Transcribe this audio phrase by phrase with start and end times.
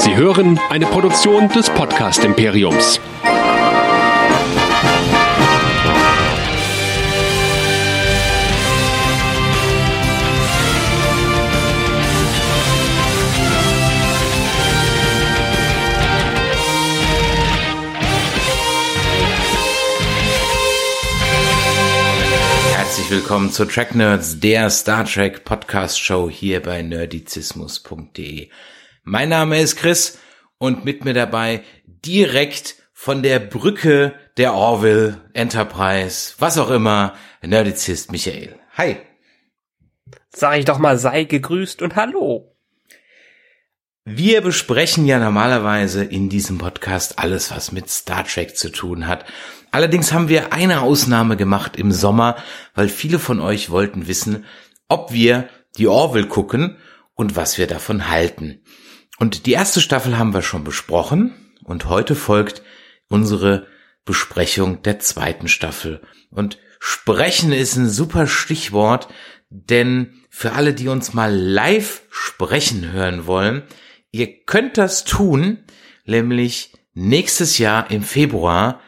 [0.00, 2.98] Sie hören eine Produktion des Podcast Imperiums.
[22.74, 28.48] Herzlich willkommen zu Track Nerds, der Star Trek Podcast Show hier bei nerdizismus.de.
[29.02, 30.18] Mein Name ist Chris
[30.58, 38.12] und mit mir dabei direkt von der Brücke der Orville Enterprise, was auch immer, Nerdizist
[38.12, 38.58] Michael.
[38.76, 38.98] Hi.
[40.28, 42.54] Sag ich doch mal, sei gegrüßt und hallo.
[44.04, 49.24] Wir besprechen ja normalerweise in diesem Podcast alles, was mit Star Trek zu tun hat.
[49.70, 52.36] Allerdings haben wir eine Ausnahme gemacht im Sommer,
[52.74, 54.44] weil viele von euch wollten wissen,
[54.88, 55.48] ob wir
[55.78, 56.76] die Orville gucken
[57.14, 58.62] und was wir davon halten.
[59.20, 62.62] Und die erste Staffel haben wir schon besprochen und heute folgt
[63.08, 63.66] unsere
[64.04, 66.00] Besprechung der zweiten Staffel.
[66.30, 69.08] Und sprechen ist ein super Stichwort,
[69.50, 73.62] denn für alle, die uns mal live sprechen hören wollen,
[74.10, 75.64] ihr könnt das tun,
[76.06, 78.80] nämlich nächstes Jahr im Februar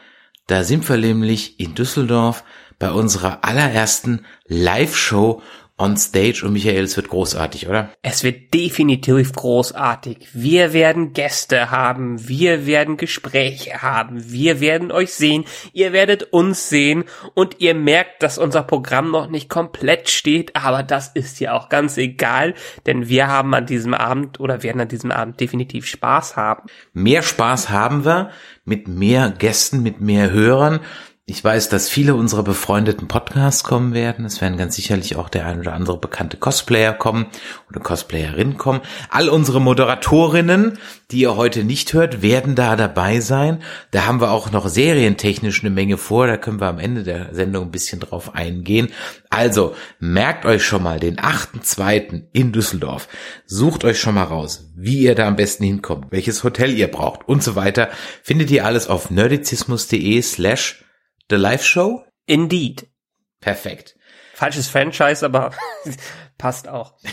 [0.47, 2.43] da sind wir nämlich in Düsseldorf
[2.77, 5.41] bei unserer allerersten Live-Show
[5.77, 7.89] on stage und Michael, es wird großartig, oder?
[8.03, 10.27] Es wird definitiv großartig.
[10.33, 16.69] Wir werden Gäste haben, wir werden Gespräche haben, wir werden euch sehen, ihr werdet uns
[16.69, 21.53] sehen und ihr merkt, dass unser Programm noch nicht komplett steht, aber das ist ja
[21.53, 22.53] auch ganz egal,
[22.85, 26.69] denn wir haben an diesem Abend oder werden an diesem Abend definitiv Spaß haben.
[26.93, 28.29] Mehr Spaß haben wir
[28.63, 30.81] mit mehr Gästen, mit mehr Hörern.
[31.25, 34.25] Ich weiß, dass viele unserer befreundeten Podcasts kommen werden.
[34.25, 37.27] Es werden ganz sicherlich auch der ein oder andere bekannte Cosplayer kommen
[37.69, 38.81] oder Cosplayerin kommen.
[39.09, 40.77] All unsere Moderatorinnen,
[41.11, 43.63] die ihr heute nicht hört, werden da dabei sein.
[43.91, 46.27] Da haben wir auch noch serientechnisch eine Menge vor.
[46.27, 48.89] Da können wir am Ende der Sendung ein bisschen drauf eingehen.
[49.29, 52.23] Also merkt euch schon mal den 8.2.
[52.33, 53.07] in Düsseldorf.
[53.45, 57.29] Sucht euch schon mal raus, wie ihr da am besten hinkommt, welches Hotel ihr braucht
[57.29, 57.87] und so weiter.
[58.23, 60.83] Findet ihr alles auf nerdizismus.de slash
[61.29, 62.05] The Live Show?
[62.25, 62.87] Indeed.
[63.39, 63.95] Perfekt.
[64.33, 65.51] Falsches Franchise, aber
[66.37, 66.93] passt auch.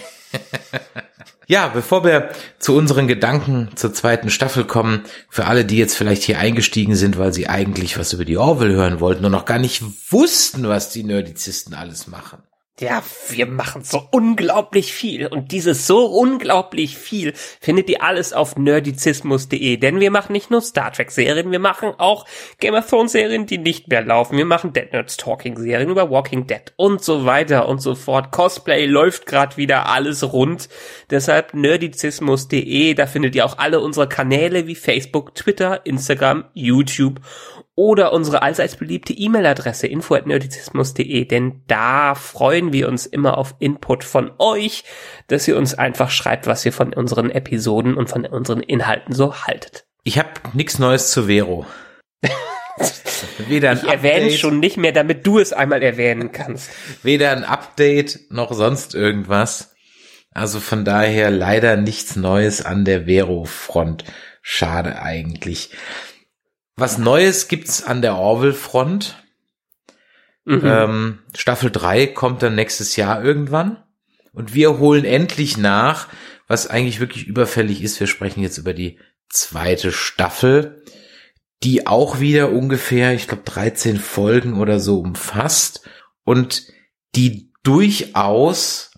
[1.51, 6.23] Ja, bevor wir zu unseren Gedanken zur zweiten Staffel kommen, für alle, die jetzt vielleicht
[6.23, 9.59] hier eingestiegen sind, weil sie eigentlich was über die Orville hören wollten und noch gar
[9.59, 9.83] nicht
[10.13, 12.45] wussten, was die Nerdizisten alles machen.
[12.81, 15.27] Ja, wir machen so unglaublich viel.
[15.27, 19.77] Und dieses so unglaublich viel findet ihr alles auf nerdizismus.de.
[19.77, 22.25] Denn wir machen nicht nur Star Trek Serien, wir machen auch
[22.59, 24.39] Game of Thrones Serien, die nicht mehr laufen.
[24.39, 28.33] Wir machen Dead Nerds Talking Serien über Walking Dead und so weiter und so fort.
[28.33, 30.71] Cosplay läuft gerade wieder alles rund.
[31.11, 32.95] Deshalb nerdizismus.de.
[32.95, 37.21] Da findet ihr auch alle unsere Kanäle wie Facebook, Twitter, Instagram, YouTube
[37.81, 44.33] oder unsere allseits beliebte E-Mail-Adresse info@nerdizismus.de, denn da freuen wir uns immer auf Input von
[44.39, 44.85] euch,
[45.29, 49.35] dass ihr uns einfach schreibt, was ihr von unseren Episoden und von unseren Inhalten so
[49.47, 49.87] haltet.
[50.05, 51.65] Ich habe nichts Neues zu Vero.
[53.49, 56.71] Weder ein ich erwähne schon nicht mehr, damit du es einmal erwähnen kannst.
[57.03, 59.75] Weder ein Update noch sonst irgendwas.
[60.33, 64.05] Also von daher leider nichts Neues an der Vero-Front.
[64.43, 65.71] Schade eigentlich.
[66.81, 69.23] Was Neues gibt's an der Orville-Front.
[70.47, 70.63] Mhm.
[70.65, 73.83] Ähm, Staffel 3 kommt dann nächstes Jahr irgendwann.
[74.33, 76.09] Und wir holen endlich nach,
[76.49, 78.01] was eigentlich wirklich überfällig ist.
[78.01, 78.99] Wir sprechen jetzt über die
[79.29, 80.83] zweite Staffel,
[81.63, 85.87] die auch wieder ungefähr, ich glaube, 13 Folgen oder so umfasst
[86.25, 86.65] und
[87.15, 88.93] die durchaus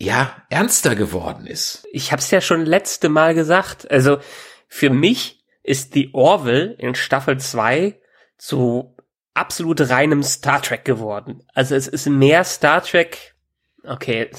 [0.00, 1.86] ja ernster geworden ist.
[1.92, 3.88] Ich habe es ja schon letzte Mal gesagt.
[3.88, 4.18] Also
[4.66, 8.00] für mich ist The Orville in Staffel 2
[8.38, 8.96] zu
[9.34, 11.42] absolut reinem Star Trek geworden.
[11.54, 13.34] Also es ist mehr Star Trek,
[13.84, 14.30] okay,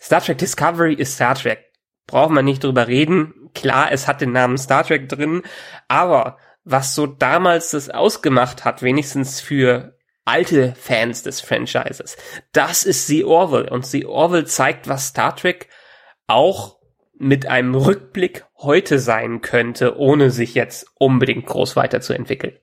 [0.00, 1.64] Star Trek Discovery ist Star Trek.
[2.06, 3.50] Braucht man nicht drüber reden.
[3.54, 5.42] Klar, es hat den Namen Star Trek drin,
[5.88, 12.16] aber was so damals das ausgemacht hat, wenigstens für alte Fans des Franchises,
[12.52, 13.70] das ist The Orville.
[13.70, 15.68] Und The Orville zeigt, was Star Trek
[16.26, 16.77] auch
[17.18, 22.56] mit einem Rückblick heute sein könnte, ohne sich jetzt unbedingt groß weiterzuentwickeln.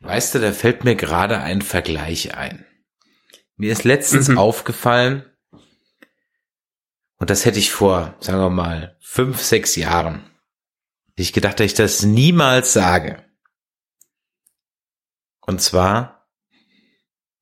[0.00, 2.66] Weißt du, da fällt mir gerade ein Vergleich ein.
[3.56, 4.38] Mir ist letztens mhm.
[4.38, 5.24] aufgefallen,
[7.18, 10.28] und das hätte ich vor, sagen wir mal, fünf, sechs Jahren,
[11.14, 13.24] ich gedacht, dass ich das niemals sage.
[15.40, 16.28] Und zwar,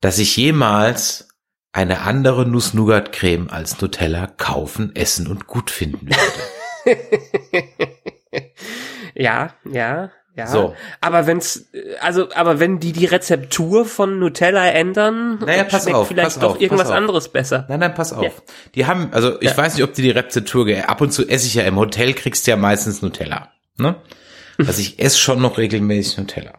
[0.00, 1.29] dass ich jemals
[1.72, 6.98] eine andere Nuss-Nougat-Creme als Nutella kaufen, essen und gut finden würde.
[9.14, 10.46] Ja, ja, ja.
[10.46, 10.74] So.
[11.00, 11.66] Aber wenn's,
[12.00, 16.38] also, aber wenn die die Rezeptur von Nutella ändern, Naja, pass schmeckt auf, vielleicht pass
[16.38, 16.96] doch auf, irgendwas pass auf.
[16.96, 17.66] anderes besser.
[17.68, 18.22] Nein, nein, pass auf.
[18.24, 18.30] Ja.
[18.76, 19.56] Die haben, also ich Ja.
[19.56, 22.46] weiß nicht, ob die die Rezeptur, ab und zu esse ich ja im Hotel, kriegst
[22.46, 23.50] du ja meistens Nutella.
[23.76, 23.96] Ne?
[24.58, 26.52] Also ich esse schon noch regelmäßig Nutella.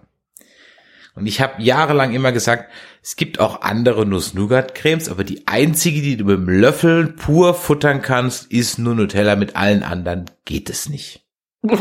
[1.13, 2.71] Und ich habe jahrelang immer gesagt,
[3.03, 8.01] es gibt auch andere Nuss-Nougat-Cremes, aber die einzige, die du mit dem Löffel pur futtern
[8.01, 9.35] kannst, ist nur Nutella.
[9.35, 11.25] Mit allen anderen geht es nicht.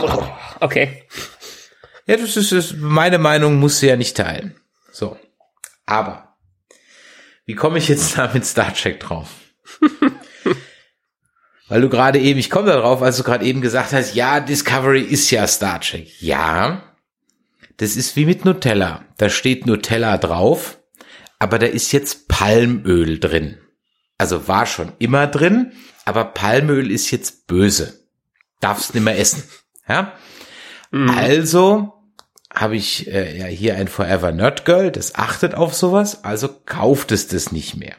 [0.61, 1.05] Okay.
[2.07, 4.57] Ja, das ist, das ist meine Meinung, musst du ja nicht teilen.
[4.93, 5.17] So.
[5.87, 6.37] Aber,
[7.47, 9.29] wie komme ich jetzt da mit Star Trek drauf?
[11.69, 14.41] Weil du gerade eben, ich komme da drauf, als du gerade eben gesagt hast, ja,
[14.41, 16.21] Discovery ist ja Star Trek.
[16.21, 16.90] Ja,
[17.81, 19.07] das ist wie mit Nutella.
[19.17, 20.79] Da steht Nutella drauf,
[21.39, 23.57] aber da ist jetzt Palmöl drin.
[24.19, 25.73] Also war schon immer drin,
[26.05, 28.07] aber Palmöl ist jetzt böse.
[28.61, 29.45] Darfst nicht mehr essen.
[29.89, 30.13] Ja?
[30.93, 31.95] Also
[32.53, 37.13] habe ich äh, ja hier ein Forever Nerd Girl, das achtet auf sowas, also kauft
[37.13, 37.97] es das nicht mehr.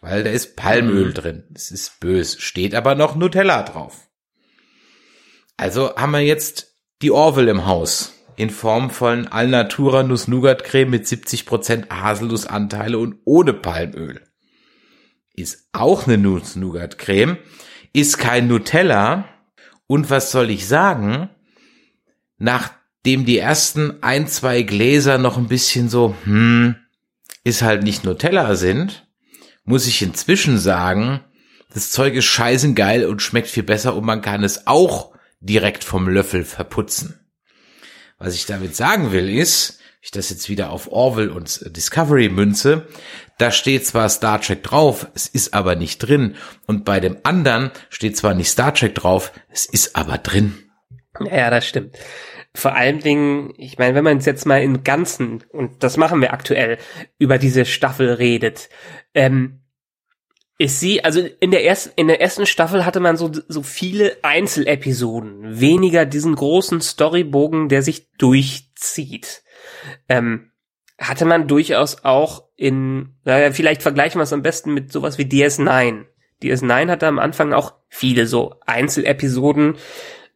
[0.00, 1.48] Weil da ist Palmöl drin.
[1.50, 2.40] Das ist böse.
[2.40, 4.08] Steht aber noch Nutella drauf.
[5.56, 8.14] Also haben wir jetzt die Orville im Haus.
[8.40, 14.22] In Form von Alnatura Nuss Nougat Creme mit 70% Haselnussanteile und ohne Palmöl.
[15.34, 17.36] Ist auch eine Nuss Nougat Creme.
[17.92, 19.28] Ist kein Nutella.
[19.86, 21.28] Und was soll ich sagen?
[22.38, 26.76] Nachdem die ersten ein, zwei Gläser noch ein bisschen so, hm,
[27.44, 29.06] ist halt nicht Nutella sind,
[29.64, 31.20] muss ich inzwischen sagen,
[31.74, 36.08] das Zeug ist scheißengeil und schmeckt viel besser und man kann es auch direkt vom
[36.08, 37.19] Löffel verputzen.
[38.20, 42.86] Was ich damit sagen will ist, ich das jetzt wieder auf Orville und Discovery münze,
[43.38, 46.36] da steht zwar Star Trek drauf, es ist aber nicht drin.
[46.66, 50.58] Und bei dem anderen steht zwar nicht Star Trek drauf, es ist aber drin.
[51.18, 51.96] Ja, das stimmt.
[52.54, 56.34] Vor allen Dingen, ich meine, wenn man jetzt mal im Ganzen, und das machen wir
[56.34, 56.76] aktuell,
[57.18, 58.68] über diese Staffel redet,
[59.14, 59.59] ähm,
[60.60, 64.18] ist sie, also in der ersten, in der ersten Staffel hatte man so, so viele
[64.20, 69.42] Einzelepisoden, weniger diesen großen Storybogen, der sich durchzieht.
[70.06, 70.50] Ähm,
[70.98, 75.22] hatte man durchaus auch in, naja, vielleicht vergleichen wir es am besten mit sowas wie
[75.22, 76.04] DS9.
[76.42, 79.78] DS9 hatte am Anfang auch viele so Einzelepisoden,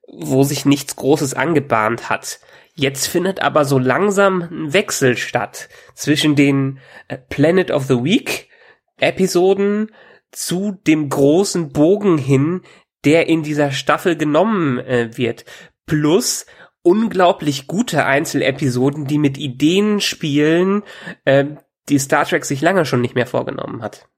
[0.08, 2.40] wo sich nichts Großes angebahnt hat.
[2.74, 6.78] Jetzt findet aber so langsam ein Wechsel statt zwischen den
[7.08, 8.48] äh, Planet of the Week
[8.96, 9.90] Episoden
[10.34, 12.62] zu dem großen Bogen hin,
[13.04, 15.44] der in dieser Staffel genommen äh, wird.
[15.86, 16.46] Plus
[16.82, 20.82] unglaublich gute Einzelepisoden, die mit Ideen spielen,
[21.25, 21.46] äh,
[21.88, 24.08] die Star Trek sich lange schon nicht mehr vorgenommen hat.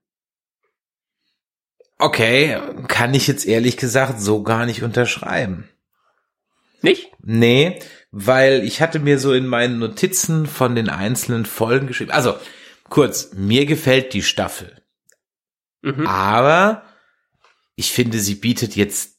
[1.99, 5.67] Okay, kann ich jetzt ehrlich gesagt so gar nicht unterschreiben.
[6.81, 7.11] Nicht?
[7.23, 7.79] Nee,
[8.11, 12.11] weil ich hatte mir so in meinen Notizen von den einzelnen Folgen geschrieben.
[12.11, 12.35] Also,
[12.89, 14.81] kurz, mir gefällt die Staffel.
[15.95, 16.07] Mhm.
[16.07, 16.83] Aber
[17.75, 19.17] ich finde, sie bietet jetzt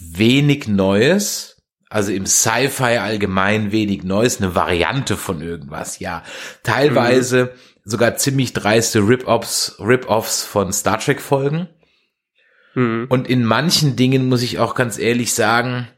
[0.00, 1.62] wenig Neues.
[1.88, 6.24] Also im Sci-Fi allgemein wenig Neues, eine Variante von irgendwas, ja.
[6.64, 7.54] Teilweise
[7.84, 11.68] sogar ziemlich dreiste Rip-Offs, Rip-Offs von Star Trek Folgen.
[12.74, 13.06] Mhm.
[13.08, 15.88] Und in manchen Dingen muss ich auch ganz ehrlich sagen,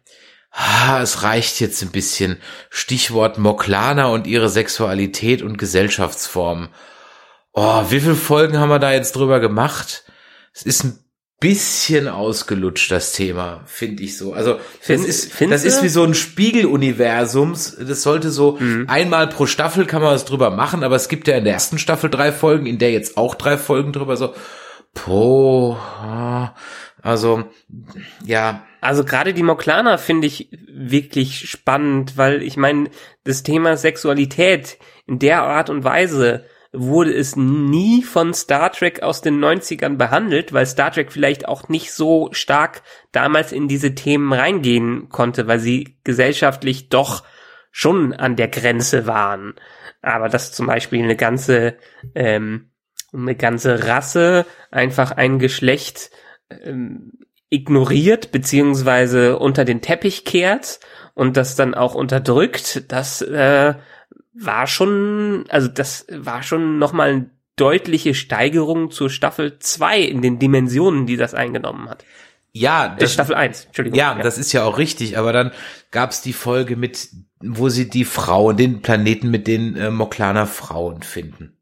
[0.51, 2.37] ah, es reicht jetzt ein bisschen.
[2.69, 6.69] Stichwort Moklana und ihre Sexualität und Gesellschaftsform.
[7.53, 10.05] Oh, wie viele Folgen haben wir da jetzt drüber gemacht?
[10.61, 10.99] Es ist ein
[11.41, 14.33] bisschen ausgelutscht, das Thema, finde ich so.
[14.33, 17.77] Also, das Find- ist, findest das ist wie so ein Spiegeluniversums.
[17.81, 18.87] Das sollte so, Mhm.
[18.89, 21.79] einmal pro Staffel kann man was drüber machen, aber es gibt ja in der ersten
[21.79, 24.35] Staffel drei Folgen, in der jetzt auch drei Folgen drüber so,
[24.95, 26.55] po, ah,
[27.03, 27.45] also,
[28.25, 32.91] ja, Also gerade die Moklana finde ich wirklich spannend, weil ich meine,
[33.25, 39.23] das Thema Sexualität in der Art und Weise wurde es nie von Star Trek aus
[39.23, 44.33] den 90ern behandelt, weil Star Trek vielleicht auch nicht so stark damals in diese Themen
[44.33, 47.25] reingehen konnte, weil sie gesellschaftlich doch
[47.71, 49.55] schon an der Grenze waren.
[50.03, 51.77] Aber dass zum Beispiel eine ganze,
[52.15, 52.71] ähm,
[53.13, 56.11] eine ganze Rasse einfach ein Geschlecht
[56.51, 57.13] ähm,
[57.51, 60.81] ignoriert beziehungsweise unter den Teppich kehrt
[61.15, 63.75] und das dann auch unterdrückt, das äh,
[64.41, 70.39] war schon, also das war schon nochmal eine deutliche Steigerung zur Staffel 2 in den
[70.39, 72.05] Dimensionen, die das eingenommen hat.
[72.53, 73.99] ja, Äh, Staffel 1, Entschuldigung.
[73.99, 75.51] Ja, das ist ja auch richtig, aber dann
[75.91, 77.09] gab's die Folge mit,
[77.41, 81.57] wo sie die Frauen, den Planeten mit den äh, Moklaner Frauen finden.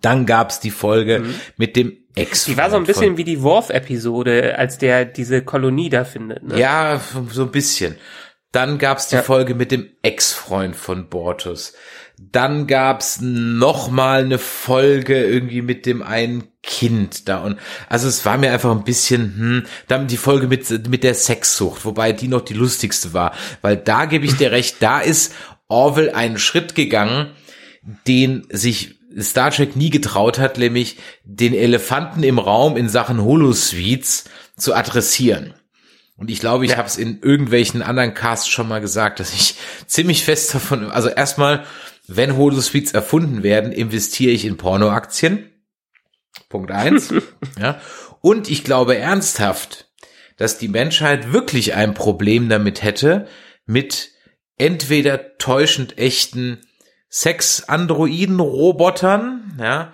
[0.00, 1.24] Dann gab's die Folge
[1.56, 2.44] mit dem Ex.
[2.44, 6.42] Die war so ein bisschen wie die Worf-Episode, als der diese Kolonie da findet.
[6.42, 6.58] Ne?
[6.58, 7.00] Ja,
[7.30, 7.96] so ein bisschen.
[8.52, 9.22] Dann gab's die Ja.
[9.22, 11.74] Folge mit dem Ex-Freund von Bortus.
[12.18, 18.26] Dann gab's noch mal eine Folge irgendwie mit dem einen Kind da und also es
[18.26, 22.28] war mir einfach ein bisschen hm, dann die Folge mit mit der Sexsucht, wobei die
[22.28, 25.32] noch die lustigste war, weil da gebe ich dir recht, da ist
[25.68, 27.30] Orwell einen Schritt gegangen,
[28.06, 34.24] den sich Star Trek nie getraut hat, nämlich den Elefanten im Raum in Sachen Holosuites
[34.56, 35.54] zu adressieren.
[36.18, 39.54] Und ich glaube, ich habe es in irgendwelchen anderen Casts schon mal gesagt, dass ich
[39.86, 41.64] ziemlich fest davon, also erstmal,
[42.06, 45.50] wenn Holosuites erfunden werden, investiere ich in Pornoaktien.
[46.48, 47.12] Punkt eins.
[47.58, 47.80] ja.
[48.20, 49.90] Und ich glaube ernsthaft,
[50.36, 53.28] dass die Menschheit wirklich ein Problem damit hätte,
[53.64, 54.10] mit
[54.56, 56.58] entweder täuschend echten
[57.10, 59.92] Sex-Androiden-Robotern, ja,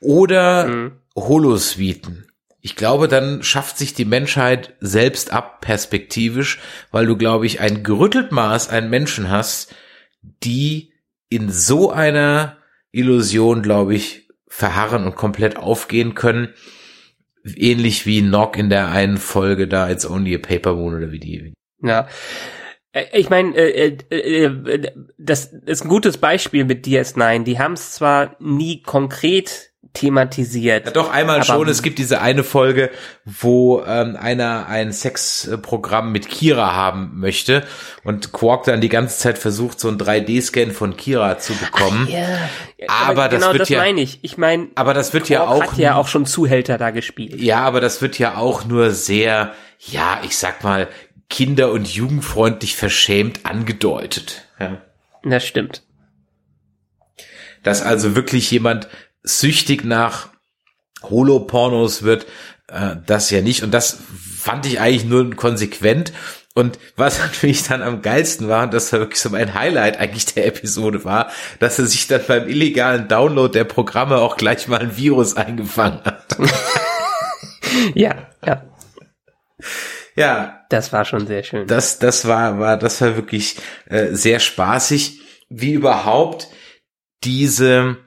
[0.00, 0.92] oder Mhm.
[1.16, 2.30] Holosuiten.
[2.66, 6.58] Ich glaube, dann schafft sich die Menschheit selbst ab, perspektivisch,
[6.90, 9.72] weil du, glaube ich, ein gerüttelt Maß an Menschen hast,
[10.42, 10.92] die
[11.28, 12.56] in so einer
[12.90, 16.54] Illusion, glaube ich, verharren und komplett aufgehen können.
[17.44, 21.20] Ähnlich wie Nock in der einen Folge da, It's Only a Paper Moon oder wie
[21.20, 21.52] die.
[21.80, 22.08] Ja.
[22.90, 27.44] Äh, Ich meine, äh, äh, äh, das ist ein gutes Beispiel mit DS9.
[27.44, 30.86] Die haben es zwar nie konkret thematisiert.
[30.86, 31.68] Ja, doch einmal Aber- schon.
[31.68, 32.90] Es gibt diese eine Folge,
[33.24, 37.64] wo ähm, einer ein Sexprogramm mit Kira haben möchte
[38.04, 42.08] und Quark dann die ganze Zeit versucht, so einen 3D-Scan von Kira zu bekommen.
[42.10, 42.26] Ja,
[42.88, 44.18] Aber das genau wird das ja- meine ich.
[44.22, 47.40] Ich meine, Aber das wird ja Quark auch hat ja auch schon Zuhälter da gespielt.
[47.40, 50.88] Ja, aber das wird ja auch nur sehr, ja, ich sag mal,
[51.28, 54.42] kinder- und jugendfreundlich verschämt angedeutet.
[54.60, 54.78] Ja.
[55.24, 55.82] Das stimmt.
[57.62, 58.86] Dass also wirklich jemand
[59.26, 60.28] süchtig nach
[61.02, 62.26] Holopornos wird,
[62.68, 63.62] äh, das ja nicht.
[63.62, 63.98] Und das
[64.38, 66.12] fand ich eigentlich nur konsequent.
[66.54, 70.26] Und was natürlich dann am geilsten war, und das war wirklich so mein Highlight eigentlich
[70.26, 74.80] der Episode war, dass er sich dann beim illegalen Download der Programme auch gleich mal
[74.80, 76.36] ein Virus eingefangen hat.
[77.94, 78.62] Ja, ja.
[80.14, 81.66] ja, Das war schon sehr schön.
[81.66, 83.56] das, das war, war, das war wirklich
[83.86, 86.48] äh, sehr spaßig, wie überhaupt
[87.22, 87.98] diese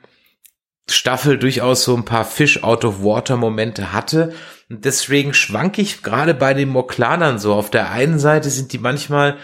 [0.93, 4.34] Staffel durchaus so ein paar Fish out of water Momente hatte.
[4.69, 7.53] Und deswegen schwank ich gerade bei den Moklanern so.
[7.53, 9.38] Auf der einen Seite sind die manchmal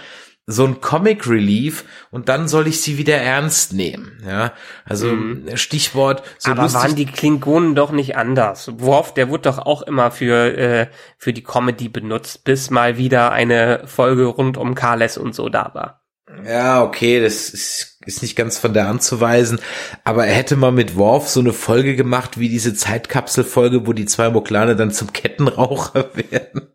[0.47, 4.21] so ein Comic Relief und dann soll ich sie wieder ernst nehmen.
[4.23, 4.53] Ja,
[4.85, 5.11] also
[5.55, 6.81] Stichwort so Aber lustig.
[6.81, 8.71] waren die Klingonen doch nicht anders.
[8.77, 10.87] Worf, der wurde doch auch immer für, äh,
[11.17, 15.71] für die Comedy benutzt, bis mal wieder eine Folge rund um Kales und so da
[15.73, 16.04] war.
[16.44, 19.60] Ja, okay, das ist, ist nicht ganz von der anzuweisen,
[20.03, 24.05] aber er hätte mal mit Worf so eine Folge gemacht, wie diese Zeitkapselfolge, wo die
[24.05, 26.70] zwei Moklane dann zum Kettenraucher werden.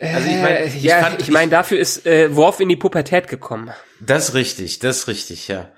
[0.00, 3.28] Also ich meine, ich ja, fand- ich meine, dafür ist äh, Worf in die Pubertät
[3.28, 3.70] gekommen.
[4.00, 5.70] Das ist richtig, das ist richtig, ja.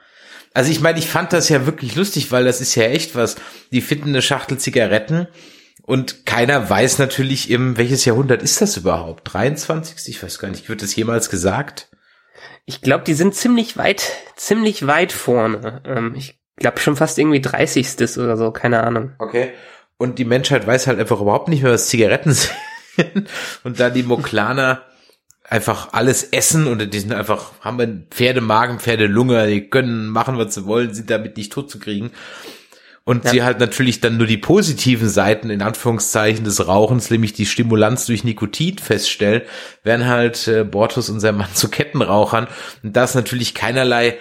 [0.55, 3.37] Also ich meine, ich fand das ja wirklich lustig, weil das ist ja echt was.
[3.73, 5.27] Die finden eine Schachtel Zigaretten
[5.87, 9.33] und keiner weiß natürlich im, welches Jahrhundert ist das überhaupt?
[9.33, 10.09] 23?
[10.09, 11.89] Ich weiß gar nicht, wird das jemals gesagt?
[12.65, 15.83] Ich glaube, die sind ziemlich weit, ziemlich weit vorne.
[15.87, 18.19] Ähm, ich glaube schon fast irgendwie 30.
[18.19, 19.13] oder so, keine Ahnung.
[19.19, 19.53] Okay.
[19.99, 22.33] Und die Menschheit weiß halt einfach überhaupt nicht mehr, was Zigaretten
[22.97, 23.29] sind.
[23.63, 24.83] Und da die Moklaner
[25.47, 30.55] einfach alles essen und die sind einfach, haben einen Pferdemagen, Pferdelunge, die können machen, was
[30.55, 32.11] sie wollen, sind damit nicht tot zu kriegen.
[33.07, 33.31] Und Ja.
[33.31, 38.07] sie halt natürlich dann nur die positiven Seiten in Anführungszeichen des Rauchens, nämlich die Stimulanz
[38.07, 39.43] durch Nikotin feststellen,
[39.83, 42.49] werden halt äh, Bortus und sein Mann zu Kettenrauchern.
[42.83, 44.19] Und da es natürlich keinerlei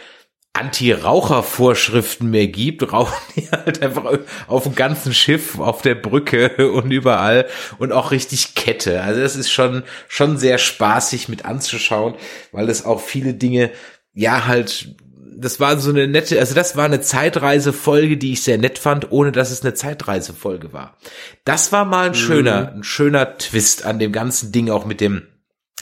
[1.13, 6.91] Anti-Raucher-Vorschriften mehr gibt, rauchen die halt einfach auf dem ganzen Schiff, auf der Brücke und
[6.91, 7.45] überall
[7.79, 9.01] und auch richtig Kette.
[9.01, 12.15] Also das ist schon, schon sehr spaßig mit anzuschauen,
[12.51, 13.71] weil es auch viele Dinge,
[14.13, 14.95] ja halt,
[15.43, 19.12] das war so eine nette, also das war eine Zeitreisefolge, die ich sehr nett fand,
[19.12, 20.97] ohne dass es eine Zeitreisefolge war.
[21.45, 25.23] Das war mal ein schöner, ein schöner Twist an dem ganzen Ding, auch mit dem,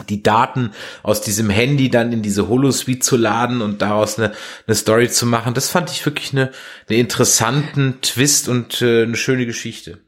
[0.09, 0.71] die Daten
[1.03, 4.33] aus diesem Handy dann in diese Holosuite zu laden und daraus eine,
[4.67, 5.53] eine Story zu machen.
[5.53, 6.51] Das fand ich wirklich eine,
[6.89, 9.99] eine interessanten Twist und äh, eine schöne Geschichte.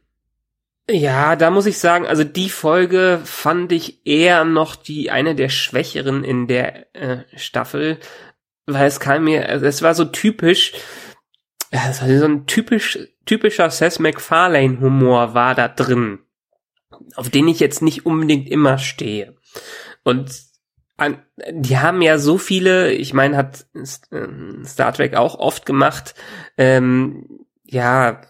[0.90, 5.48] Ja, da muss ich sagen, also die Folge fand ich eher noch die eine der
[5.48, 8.00] schwächeren in der äh, Staffel,
[8.66, 10.74] weil es kam mir, also es war so typisch,
[11.72, 16.20] es war so ein typisch typischer Seth MacFarlane Humor war da drin,
[17.16, 19.36] auf den ich jetzt nicht unbedingt immer stehe.
[20.04, 20.32] Und
[20.98, 23.66] an, die haben ja so viele, ich meine, hat
[24.12, 26.16] äh, Star Trek auch oft gemacht,
[26.58, 28.22] ähm, ja,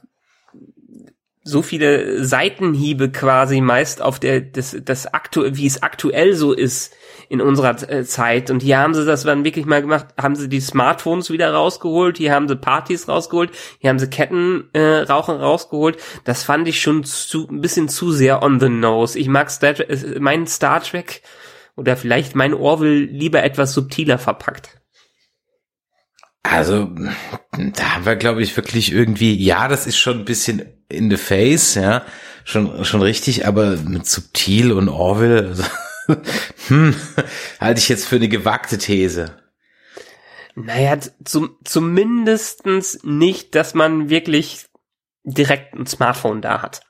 [1.43, 6.95] so viele Seitenhiebe quasi meist auf der das das aktuell wie es aktuell so ist
[7.33, 8.51] in unserer äh, Zeit.
[8.51, 12.19] Und hier haben sie das dann wirklich mal gemacht haben sie die Smartphones wieder rausgeholt
[12.19, 13.49] hier haben sie Partys rausgeholt
[13.79, 15.97] hier haben sie Kettenrauchen äh, rausgeholt.
[16.25, 19.17] Das fand ich schon zu ein bisschen zu sehr on the nose.
[19.17, 21.23] Ich mag Star Trek, äh, mein Star Trek
[21.75, 24.69] oder vielleicht mein Orville lieber etwas subtiler verpackt.
[26.43, 26.91] Also,
[27.51, 31.17] da haben wir, glaube ich, wirklich irgendwie, ja, das ist schon ein bisschen in the
[31.17, 32.03] face, ja,
[32.43, 35.63] schon, schon richtig, aber mit subtil und Orwell, also,
[36.67, 36.95] hm,
[37.59, 39.37] halte ich jetzt für eine gewagte These.
[40.55, 44.67] Naja, zum, zumindestens nicht, dass man wirklich
[45.23, 46.81] direkt ein Smartphone da hat.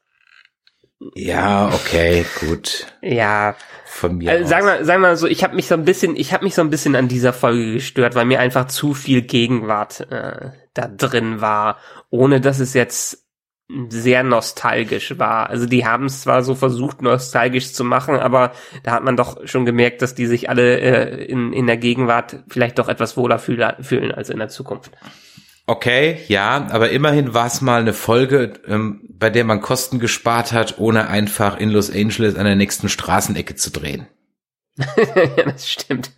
[1.15, 2.87] Ja, okay, gut.
[3.01, 3.55] Ja,
[3.85, 4.31] von mir.
[4.31, 6.55] Also, sagen wir, sagen wir so, ich habe mich so ein bisschen, ich habe mich
[6.55, 10.87] so ein bisschen an dieser Folge gestört, weil mir einfach zu viel Gegenwart äh, da
[10.87, 11.77] drin war,
[12.09, 13.22] ohne dass es jetzt
[13.89, 15.49] sehr nostalgisch war.
[15.49, 18.51] Also die haben es zwar so versucht, nostalgisch zu machen, aber
[18.83, 22.43] da hat man doch schon gemerkt, dass die sich alle äh, in, in der Gegenwart
[22.47, 24.91] vielleicht doch etwas wohler fühlen als in der Zukunft.
[25.65, 30.51] Okay, ja, aber immerhin war es mal eine Folge, ähm, bei der man Kosten gespart
[30.51, 34.07] hat, ohne einfach in Los Angeles an der nächsten Straßenecke zu drehen.
[34.77, 36.11] ja, das stimmt.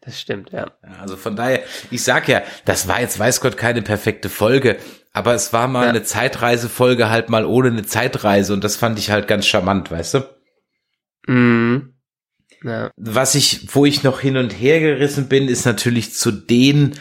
[0.00, 0.70] Das stimmt, ja.
[1.00, 4.78] Also von daher, ich sag ja, das war jetzt weiß Gott keine perfekte Folge,
[5.14, 5.90] aber es war mal ja.
[5.90, 10.14] eine Zeitreisefolge halt mal ohne eine Zeitreise und das fand ich halt ganz charmant, weißt
[10.14, 10.20] du?
[11.28, 11.94] Mhm.
[12.62, 12.90] Ja.
[12.96, 16.94] Was ich, wo ich noch hin und her gerissen bin, ist natürlich zu den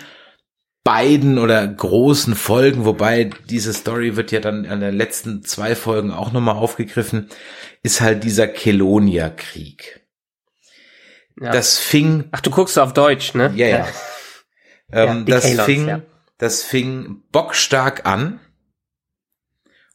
[0.84, 6.12] beiden oder großen Folgen, wobei diese Story wird ja dann an den letzten zwei Folgen
[6.12, 7.30] auch nochmal aufgegriffen,
[7.82, 10.02] ist halt dieser Kelonia-Krieg.
[11.42, 11.52] Ja.
[11.52, 12.26] Das fing.
[12.32, 13.52] Ach, du guckst auf Deutsch, ne?
[13.56, 13.88] Ja, ja.
[14.92, 16.02] ähm, das Kalons, fing, ja.
[16.38, 18.40] Das fing bockstark an,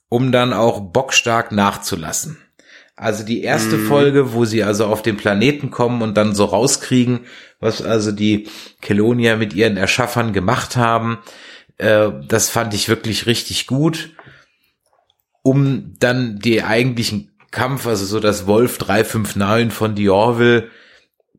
[0.08, 2.38] um dann auch bockstark nachzulassen.
[2.96, 3.86] Also die erste mm.
[3.86, 7.20] Folge, wo sie also auf den Planeten kommen und dann so rauskriegen,
[7.60, 8.48] was also die
[8.80, 11.18] Kelonia mit ihren Erschaffern gemacht haben,
[11.78, 14.10] äh, das fand ich wirklich richtig gut.
[15.42, 20.70] Um dann die eigentlichen Kampf, also so das Wolf 359 von Diorville,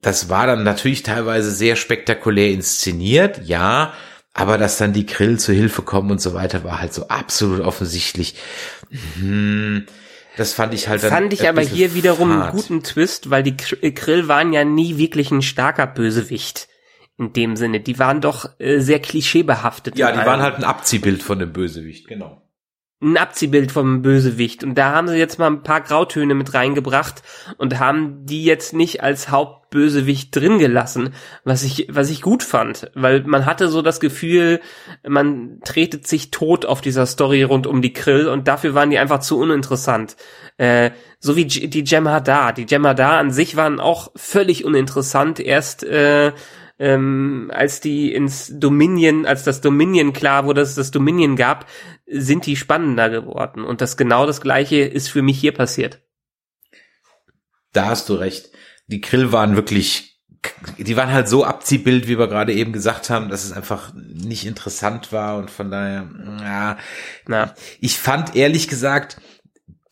[0.01, 3.93] das war dann natürlich teilweise sehr spektakulär inszeniert, ja,
[4.39, 7.59] aber dass dann die Grill zu Hilfe kommen und so weiter, war halt so absolut
[7.59, 8.35] offensichtlich.
[9.19, 9.85] Hm,
[10.37, 11.01] das fand ich halt.
[11.01, 15.31] Fand ich aber hier wiederum einen guten Twist, weil die Krill waren ja nie wirklich
[15.31, 16.67] ein starker Bösewicht.
[17.17, 17.81] In dem Sinne.
[17.81, 19.97] Die waren doch äh, sehr klischeebehaftet.
[19.97, 22.41] Ja, die waren halt ein Abziehbild von dem Bösewicht, genau
[23.01, 24.63] ein Abziehbild vom Bösewicht.
[24.63, 27.23] Und da haben sie jetzt mal ein paar Grautöne mit reingebracht
[27.57, 31.13] und haben die jetzt nicht als Hauptbösewicht drin gelassen,
[31.45, 32.91] was ich, was ich gut fand.
[32.95, 34.59] Weil man hatte so das Gefühl,
[35.07, 38.99] man tretet sich tot auf dieser Story rund um die Krill und dafür waren die
[38.99, 40.17] einfach zu uninteressant.
[40.57, 42.51] Äh, so wie die Jem'Hadar.
[42.51, 45.39] Die Jem'Hadar an sich waren auch völlig uninteressant.
[45.39, 46.33] Erst, äh,
[46.79, 51.65] ähm, als die ins Dominion, als das Dominion klar wurde, dass es das Dominion gab,
[52.09, 53.63] sind die spannender geworden.
[53.63, 56.01] Und das genau das gleiche ist für mich hier passiert.
[57.73, 58.49] Da hast du recht.
[58.87, 60.19] Die Grill waren wirklich,
[60.77, 64.45] die waren halt so Abziehbild, wie wir gerade eben gesagt haben, dass es einfach nicht
[64.45, 66.09] interessant war und von daher,
[66.41, 66.77] ja,
[67.27, 69.21] na, ich fand ehrlich gesagt,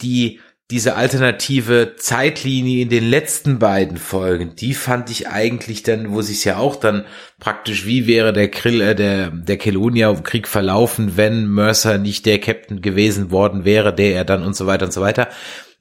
[0.01, 6.21] die diese alternative Zeitlinie in den letzten beiden Folgen, die fand ich eigentlich dann, wo
[6.21, 7.05] sich ja auch dann
[7.39, 12.81] praktisch, wie wäre der Krill, äh, der, der Kelonia-Krieg verlaufen, wenn Mercer nicht der Captain
[12.81, 15.29] gewesen worden wäre, der er dann und so weiter und so weiter.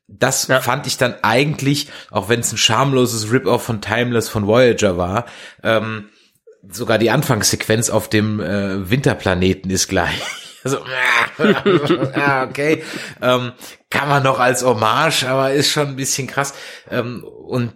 [0.09, 0.61] Das ja.
[0.61, 5.27] fand ich dann eigentlich, auch wenn es ein schamloses Rip-Off von Timeless von Voyager war,
[5.65, 6.11] ähm,
[6.71, 10.21] sogar die Anfangssequenz auf dem äh, Winterplaneten ist gleich.
[10.65, 10.79] Also,
[12.17, 12.83] ja, okay.
[13.23, 13.53] Ähm,
[13.97, 16.55] kann man noch als Hommage, aber ist schon ein bisschen krass.
[16.91, 17.73] Ähm, und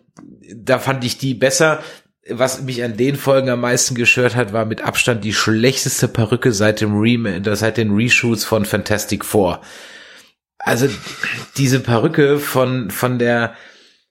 [0.54, 1.82] da fand ich die besser.
[2.28, 6.52] Was mich an den Folgen am meisten gestört hat, war mit Abstand die schlechteste Perücke
[6.52, 9.62] seit dem Re seit den Reshoots von Fantastic Four.
[10.58, 10.88] Also
[11.56, 13.54] diese Perücke von von der,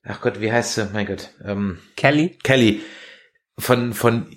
[0.03, 0.89] ach Gott, wie heißt sie?
[0.91, 2.37] Mein Gott, ähm, Kelly.
[2.43, 2.81] Kelly
[3.59, 4.35] von von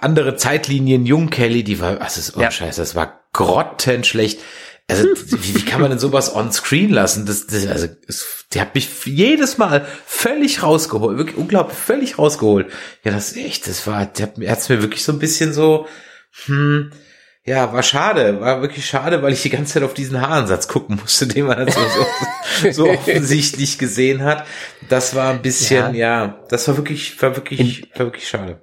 [0.00, 2.50] andere Zeitlinien Jung Kelly, die war, was ist oh ja.
[2.50, 4.40] Scheiße, das war grottenschlecht.
[4.88, 7.24] Also, wie, wie kann man denn sowas on screen lassen?
[7.24, 12.70] Das, das, also, es, die hat mich jedes Mal völlig rausgeholt, wirklich unglaublich, völlig rausgeholt.
[13.04, 15.86] Ja, das ist echt, das war, der hat es mir wirklich so ein bisschen so,
[16.46, 16.92] hm,
[17.44, 20.96] ja, war schade, war wirklich schade, weil ich die ganze Zeit auf diesen Haaransatz gucken
[21.00, 24.46] musste, den man halt so, so, so offensichtlich gesehen hat.
[24.88, 28.60] Das war ein bisschen, ja, ja das war wirklich, war wirklich, war wirklich schade.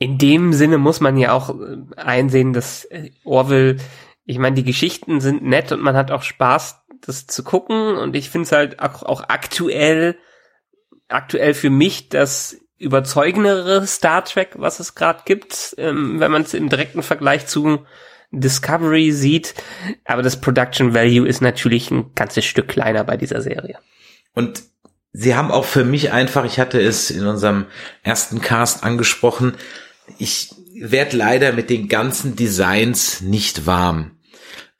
[0.00, 3.78] In dem Sinne muss man ja auch äh, einsehen, dass äh, Orwell
[4.28, 7.96] ich meine, die Geschichten sind nett und man hat auch Spaß, das zu gucken.
[7.96, 10.18] Und ich finde es halt auch, aktuell,
[11.08, 16.52] aktuell für mich das überzeugendere Star Trek, was es gerade gibt, ähm, wenn man es
[16.52, 17.86] im direkten Vergleich zu
[18.30, 19.54] Discovery sieht.
[20.04, 23.78] Aber das Production Value ist natürlich ein ganzes Stück kleiner bei dieser Serie.
[24.34, 24.62] Und
[25.12, 27.64] sie haben auch für mich einfach, ich hatte es in unserem
[28.02, 29.54] ersten Cast angesprochen,
[30.18, 34.17] ich werde leider mit den ganzen Designs nicht warm.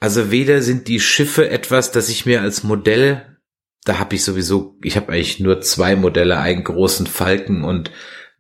[0.01, 3.39] Also weder sind die Schiffe etwas, das ich mir als Modell,
[3.85, 7.91] da habe ich sowieso, ich habe eigentlich nur zwei Modelle, einen großen Falken und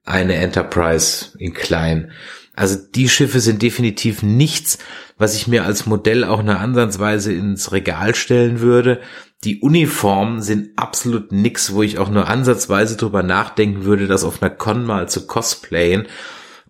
[0.04, 2.12] eine Enterprise in klein.
[2.54, 4.78] Also die Schiffe sind definitiv nichts,
[5.16, 9.00] was ich mir als Modell auch nur ansatzweise ins Regal stellen würde.
[9.44, 14.42] Die Uniformen sind absolut nix, wo ich auch nur ansatzweise drüber nachdenken würde, das auf
[14.42, 16.08] einer Con mal zu cosplayen.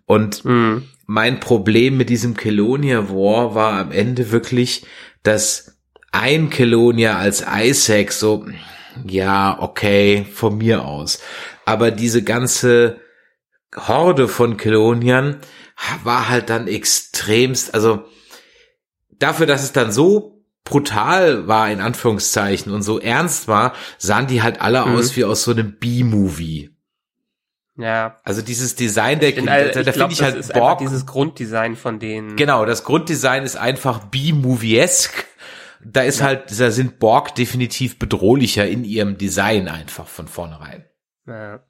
[0.05, 0.83] Und mhm.
[1.11, 4.85] Mein Problem mit diesem Kelonia War war am Ende wirklich,
[5.23, 5.79] dass
[6.11, 8.45] ein Kelonia als Isaac so,
[9.07, 11.19] ja, okay, von mir aus.
[11.65, 12.99] Aber diese ganze
[13.75, 15.41] Horde von Keloniern
[16.03, 18.03] war halt dann extremst, also
[19.09, 24.43] dafür, dass es dann so brutal war, in Anführungszeichen, und so ernst war, sahen die
[24.43, 24.93] halt alle mhm.
[24.93, 26.69] aus wie aus so einem B-Movie.
[27.79, 28.19] Ja.
[28.25, 30.79] Also dieses Design der Kinder, da, da finde ich halt Borg.
[30.79, 32.35] Dieses Grunddesign von denen.
[32.35, 35.25] Genau, das Grunddesign ist einfach B-Moviesk.
[35.81, 36.25] Da ist ja.
[36.25, 40.85] halt, da sind Borg definitiv bedrohlicher in ihrem Design einfach von vornherein.
[41.25, 41.63] Ja.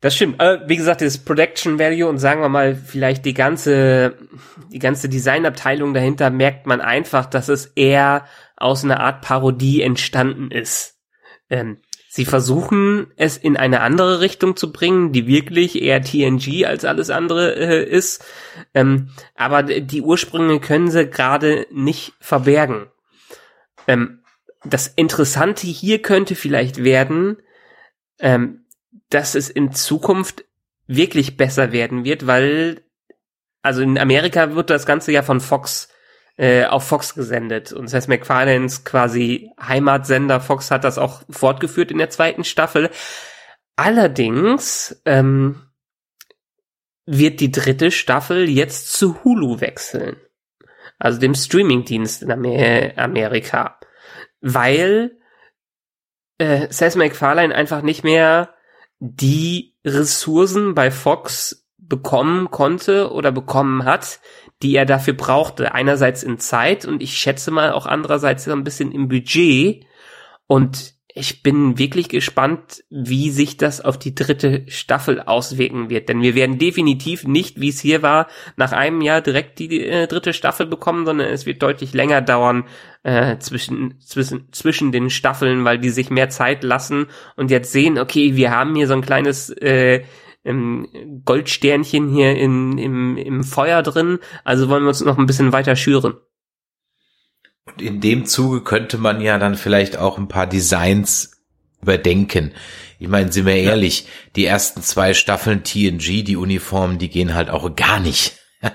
[0.00, 0.40] Das stimmt.
[0.40, 4.16] Äh, wie gesagt, das Production Value und sagen wir mal vielleicht die ganze,
[4.72, 8.24] die ganze Designabteilung dahinter merkt man einfach, dass es eher
[8.56, 10.98] aus einer Art Parodie entstanden ist.
[11.50, 11.78] Ähm,
[12.16, 17.10] Sie versuchen es in eine andere Richtung zu bringen, die wirklich eher TNG als alles
[17.10, 18.24] andere äh, ist.
[18.72, 22.86] Ähm, aber die Ursprünge können sie gerade nicht verbergen.
[23.86, 24.22] Ähm,
[24.64, 27.36] das Interessante hier könnte vielleicht werden,
[28.18, 28.64] ähm,
[29.10, 30.46] dass es in Zukunft
[30.86, 32.82] wirklich besser werden wird, weil
[33.60, 35.88] also in Amerika wird das Ganze ja von Fox
[36.36, 37.72] äh, auf Fox gesendet.
[37.72, 42.90] Und Seth MacFarlanes quasi Heimatsender Fox hat das auch fortgeführt in der zweiten Staffel.
[43.76, 45.62] Allerdings ähm,
[47.06, 50.16] wird die dritte Staffel jetzt zu Hulu wechseln.
[50.98, 53.78] Also dem Streamingdienst in Amer Amerika.
[54.40, 55.18] Weil
[56.38, 58.54] äh, Seth MacFarlane einfach nicht mehr
[58.98, 64.20] die Ressourcen bei Fox bekommen konnte oder bekommen hat,
[64.62, 65.74] die er dafür brauchte.
[65.74, 69.84] Einerseits in Zeit und ich schätze mal auch andererseits ein bisschen im Budget.
[70.46, 76.10] Und ich bin wirklich gespannt, wie sich das auf die dritte Staffel auswirken wird.
[76.10, 80.06] Denn wir werden definitiv nicht, wie es hier war, nach einem Jahr direkt die äh,
[80.08, 82.64] dritte Staffel bekommen, sondern es wird deutlich länger dauern
[83.02, 87.98] äh, zwischen, zwischen, zwischen den Staffeln, weil die sich mehr Zeit lassen und jetzt sehen,
[87.98, 90.02] okay, wir haben hier so ein kleines äh,
[90.46, 90.88] ähm,
[91.24, 95.76] Goldsternchen hier in, im, im Feuer drin, also wollen wir uns noch ein bisschen weiter
[95.76, 96.14] schüren.
[97.66, 101.42] Und in dem Zuge könnte man ja dann vielleicht auch ein paar Designs
[101.82, 102.52] überdenken.
[102.98, 104.08] Ich meine, sind wir ehrlich, ja.
[104.36, 108.38] die ersten zwei Staffeln TNG, die Uniformen, die gehen halt auch gar nicht.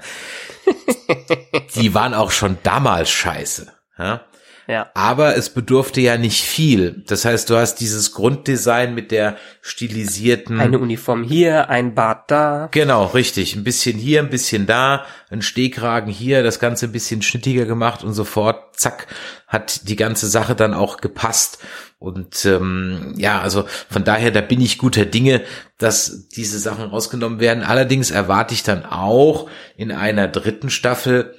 [1.76, 3.74] die waren auch schon damals scheiße.
[3.98, 4.26] Ja?
[4.68, 4.90] Ja.
[4.94, 7.04] Aber es bedurfte ja nicht viel.
[7.08, 10.60] Das heißt, du hast dieses Grunddesign mit der stilisierten.
[10.60, 12.70] Eine Uniform hier, ein Bart da.
[12.72, 13.56] Genau, richtig.
[13.56, 18.04] Ein bisschen hier, ein bisschen da, ein Stehkragen hier, das Ganze ein bisschen schnittiger gemacht
[18.04, 19.08] und sofort, zack,
[19.48, 21.60] hat die ganze Sache dann auch gepasst.
[22.00, 25.42] Und ähm, ja, also von daher, da bin ich guter Dinge,
[25.78, 27.64] dass diese Sachen rausgenommen werden.
[27.64, 31.36] Allerdings erwarte ich dann auch in einer dritten Staffel,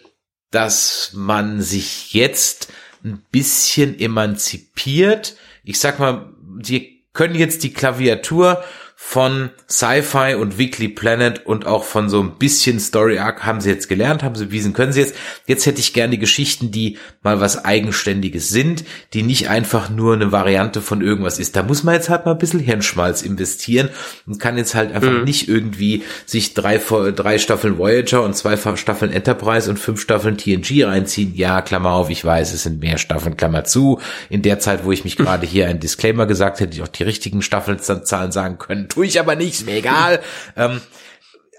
[0.52, 2.68] dass man sich jetzt
[3.04, 5.36] ein bisschen emanzipiert.
[5.64, 8.62] Ich sag mal, die können jetzt die Klaviatur
[9.04, 13.68] von Sci-Fi und Weekly Planet und auch von so ein bisschen Story Arc haben sie
[13.68, 15.14] jetzt gelernt, haben sie bewiesen, können sie jetzt.
[15.46, 20.32] Jetzt hätte ich gerne Geschichten, die mal was Eigenständiges sind, die nicht einfach nur eine
[20.32, 21.56] Variante von irgendwas ist.
[21.56, 23.90] Da muss man jetzt halt mal ein bisschen Hirnschmalz investieren
[24.26, 25.24] und kann jetzt halt einfach mhm.
[25.24, 30.84] nicht irgendwie sich drei, drei Staffeln Voyager und zwei Staffeln Enterprise und fünf Staffeln TNG
[30.84, 31.34] reinziehen.
[31.34, 34.00] Ja, Klammer auf, ich weiß, es sind mehr Staffeln, Klammer zu.
[34.30, 37.02] In der Zeit, wo ich mich gerade hier ein Disclaimer gesagt hätte, ich auch die
[37.02, 40.20] richtigen Staffelzahlen sagen können tue ich aber nicht, ist mir egal.
[40.56, 40.80] ähm,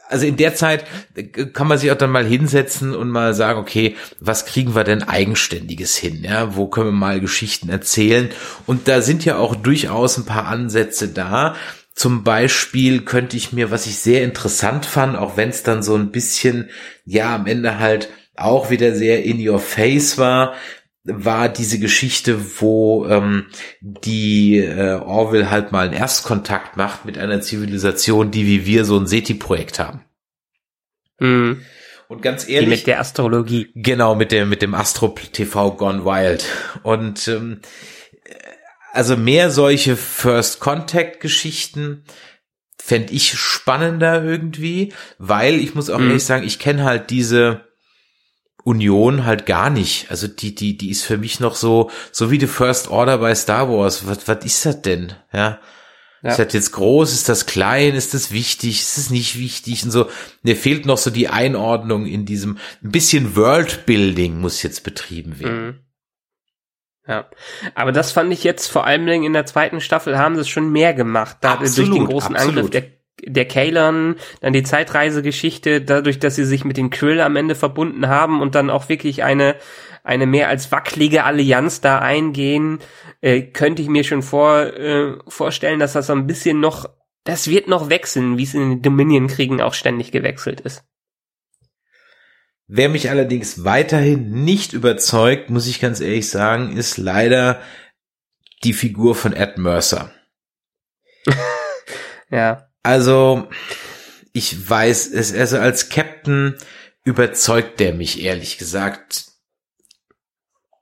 [0.10, 3.60] also in der Zeit äh, kann man sich auch dann mal hinsetzen und mal sagen,
[3.60, 6.24] okay, was kriegen wir denn eigenständiges hin?
[6.24, 8.30] Ja, wo können wir mal Geschichten erzählen?
[8.66, 11.56] Und da sind ja auch durchaus ein paar Ansätze da.
[11.96, 15.96] Zum Beispiel könnte ich mir, was ich sehr interessant fand, auch wenn es dann so
[15.96, 16.70] ein bisschen,
[17.06, 20.56] ja, am Ende halt auch wieder sehr in your face war,
[21.04, 23.48] war diese Geschichte, wo ähm,
[23.82, 28.98] die äh, Orville halt mal einen Erstkontakt macht mit einer Zivilisation, die wie wir so
[28.98, 30.06] ein SETI-Projekt haben.
[31.20, 31.62] Mhm.
[32.08, 32.70] Und ganz ehrlich.
[32.70, 33.70] Die mit der Astrologie.
[33.76, 36.46] Genau, mit dem, mit dem Astro TV Gone Wild.
[36.84, 37.62] Und ähm,
[38.94, 42.04] also mehr solche First Contact Geschichten
[42.78, 46.10] fände ich spannender irgendwie, weil ich muss auch mhm.
[46.10, 47.73] ehrlich sagen, ich kenne halt diese
[48.64, 50.10] Union halt gar nicht.
[50.10, 53.36] Also die, die, die ist für mich noch so, so wie die First Order bei
[53.36, 54.08] Star Wars.
[54.08, 55.14] Was, was ist das denn?
[55.32, 55.60] Ja.
[56.24, 56.30] Ja.
[56.30, 57.12] Ist das jetzt groß?
[57.12, 57.96] Ist das klein?
[57.96, 58.80] Ist das wichtig?
[58.80, 59.84] Ist es nicht wichtig?
[59.84, 60.10] Und so,
[60.42, 65.66] mir fehlt noch so die Einordnung in diesem, ein bisschen Worldbuilding muss jetzt betrieben werden.
[65.66, 65.80] Mhm.
[67.06, 67.30] Ja,
[67.76, 70.72] aber das fand ich jetzt vor allem in der zweiten Staffel haben sie es schon
[70.72, 71.38] mehr gemacht.
[71.42, 72.58] Da absolut, durch den großen absolut.
[72.58, 77.36] Angriff der der Kalon, dann die Zeitreisegeschichte, dadurch, dass sie sich mit den Krill am
[77.36, 79.56] Ende verbunden haben und dann auch wirklich eine
[80.04, 82.80] eine mehr als wackelige Allianz da eingehen,
[83.22, 86.90] äh, könnte ich mir schon vor, äh, vorstellen, dass das so ein bisschen noch,
[87.24, 90.84] das wird noch wechseln, wie es in den Dominion-Kriegen auch ständig gewechselt ist.
[92.68, 97.62] Wer mich allerdings weiterhin nicht überzeugt, muss ich ganz ehrlich sagen, ist leider
[98.64, 100.12] die Figur von Ed Mercer.
[102.30, 102.70] ja.
[102.84, 103.48] Also,
[104.34, 106.58] ich weiß es, also als Captain
[107.06, 109.26] überzeugt der mich ehrlich gesagt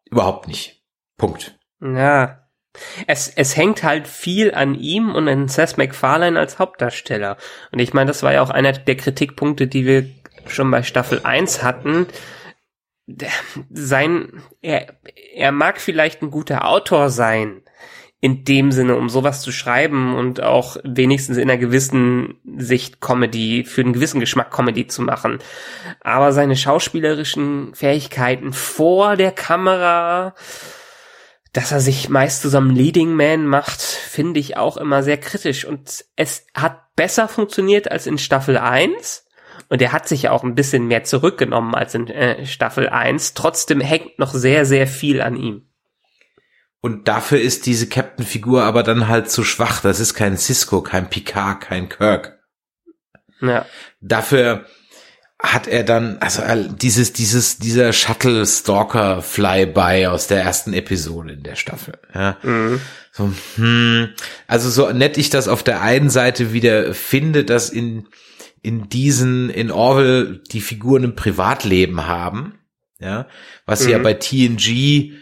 [0.09, 0.83] überhaupt nicht.
[1.17, 1.57] Punkt.
[1.79, 2.37] Ja.
[3.05, 7.37] Es, es hängt halt viel an ihm und an Seth MacFarlane als Hauptdarsteller.
[7.71, 10.09] Und ich meine, das war ja auch einer der Kritikpunkte, die wir
[10.47, 12.07] schon bei Staffel 1 hatten.
[13.69, 14.95] Sein, er,
[15.33, 17.61] er mag vielleicht ein guter Autor sein,
[18.23, 23.65] in dem Sinne, um sowas zu schreiben und auch wenigstens in einer gewissen Sicht Comedy,
[23.65, 25.39] für einen gewissen Geschmack Comedy zu machen.
[26.01, 30.35] Aber seine schauspielerischen Fähigkeiten vor der Kamera,
[31.51, 35.17] dass er sich meist zu so einem Leading Man macht, finde ich auch immer sehr
[35.17, 35.65] kritisch.
[35.65, 39.25] Und es hat besser funktioniert als in Staffel 1.
[39.67, 43.33] Und er hat sich ja auch ein bisschen mehr zurückgenommen als in äh, Staffel 1.
[43.33, 45.70] Trotzdem hängt noch sehr, sehr viel an ihm.
[46.81, 49.81] Und dafür ist diese Captain-Figur aber dann halt zu schwach.
[49.81, 52.39] Das ist kein Cisco, kein Picard, kein Kirk.
[53.39, 53.67] Ja.
[54.01, 54.65] Dafür
[55.39, 56.41] hat er dann, also
[56.73, 61.97] dieses, dieses, dieser Shuttle-Stalker-Flyby aus der ersten Episode in der Staffel.
[62.13, 62.37] Ja.
[62.43, 62.81] Mhm.
[63.11, 64.09] So, hm,
[64.47, 68.07] also so nett ich das auf der einen Seite wieder finde, dass in,
[68.61, 72.59] in diesen, in Orwell die Figuren ein Privatleben haben,
[72.99, 73.27] ja,
[73.65, 73.89] was mhm.
[73.89, 75.13] ja bei TNG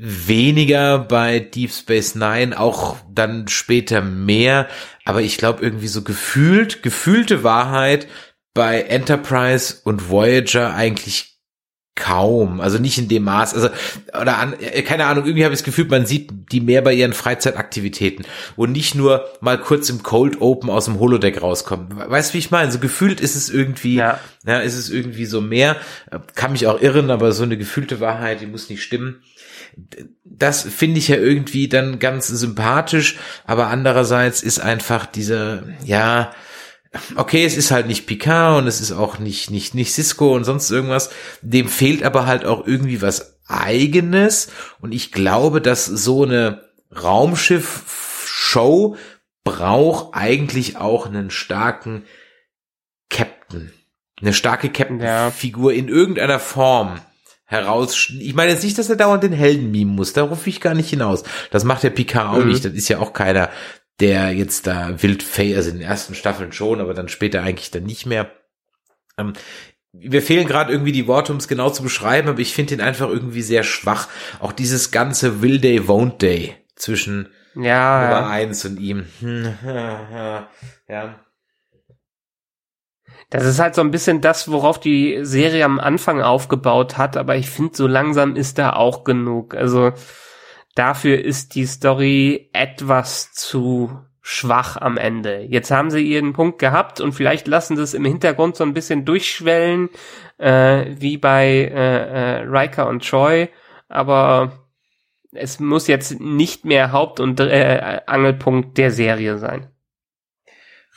[0.00, 4.68] weniger bei Deep Space Nine, auch dann später mehr,
[5.04, 8.08] aber ich glaube irgendwie so gefühlt, gefühlte Wahrheit
[8.54, 11.30] bei Enterprise und Voyager eigentlich
[11.96, 13.68] kaum, also nicht in dem Maß, also
[14.18, 16.94] oder an, äh, keine Ahnung, irgendwie habe ich das Gefühl, man sieht die mehr bei
[16.94, 18.24] ihren Freizeitaktivitäten
[18.56, 21.88] und nicht nur mal kurz im Cold Open aus dem Holodeck rauskommen.
[21.94, 22.72] Weißt du, wie ich meine?
[22.72, 24.18] So gefühlt ist es irgendwie, ja.
[24.46, 25.76] ja, ist es irgendwie so mehr,
[26.34, 29.22] kann mich auch irren, aber so eine gefühlte Wahrheit, die muss nicht stimmen
[30.24, 36.32] das finde ich ja irgendwie dann ganz sympathisch, aber andererseits ist einfach dieser, ja,
[37.16, 40.44] okay, es ist halt nicht Picard und es ist auch nicht, nicht, nicht Cisco und
[40.44, 41.10] sonst irgendwas.
[41.42, 44.48] Dem fehlt aber halt auch irgendwie was eigenes
[44.80, 48.96] und ich glaube, dass so eine Raumschiff-Show
[49.44, 52.04] braucht eigentlich auch einen starken
[53.08, 53.72] Captain.
[54.20, 57.00] Eine starke Captain-Figur in irgendeiner Form
[57.50, 58.10] heraus.
[58.18, 60.12] Ich meine jetzt nicht, dass er dauernd den Helden mimen muss.
[60.12, 61.24] Darauf will ich gar nicht hinaus.
[61.50, 62.48] Das macht der Picard auch mhm.
[62.48, 62.64] nicht.
[62.64, 63.50] Das ist ja auch keiner,
[63.98, 67.70] der jetzt da wild fay, also in den ersten Staffeln schon, aber dann später eigentlich
[67.70, 68.30] dann nicht mehr.
[69.18, 69.32] Ähm,
[69.92, 72.80] wir fehlen gerade irgendwie die Worte, um es genau zu beschreiben, aber ich finde ihn
[72.80, 74.08] einfach irgendwie sehr schwach.
[74.38, 78.28] Auch dieses ganze Will Day, Won't Day zwischen ja, Nummer ja.
[78.28, 79.06] eins und ihm.
[80.88, 81.20] ja.
[83.28, 87.36] Das ist halt so ein bisschen das, worauf die Serie am Anfang aufgebaut hat, aber
[87.36, 89.54] ich finde, so langsam ist da auch genug.
[89.54, 89.92] Also
[90.74, 95.40] dafür ist die Story etwas zu schwach am Ende.
[95.42, 98.74] Jetzt haben sie ihren Punkt gehabt und vielleicht lassen sie es im Hintergrund so ein
[98.74, 99.90] bisschen durchschwellen,
[100.38, 103.48] äh, wie bei äh, äh, Riker und Troy,
[103.88, 104.66] aber
[105.32, 109.68] es muss jetzt nicht mehr Haupt- und äh, Angelpunkt der Serie sein.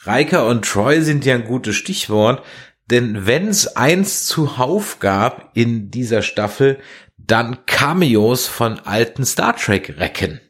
[0.05, 2.43] Riker und Troy sind ja ein gutes Stichwort,
[2.89, 6.79] denn wenn es eins zuhauf gab in dieser Staffel,
[7.17, 10.41] dann Cameos von alten Star Trek Recken.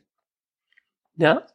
[1.15, 1.45] Ja.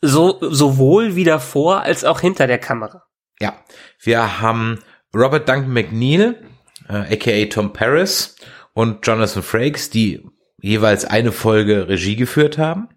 [0.00, 3.02] So, sowohl wieder vor als auch hinter der Kamera.
[3.40, 3.56] Ja.
[4.00, 4.80] Wir haben
[5.14, 6.42] Robert Duncan McNeil
[6.88, 8.36] äh, aka Tom Paris
[8.72, 10.24] und Jonathan Frakes, die
[10.60, 12.88] jeweils eine Folge Regie geführt haben.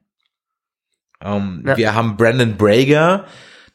[1.22, 1.78] Ähm, Ja.
[1.78, 3.26] Wir haben Brandon Brager,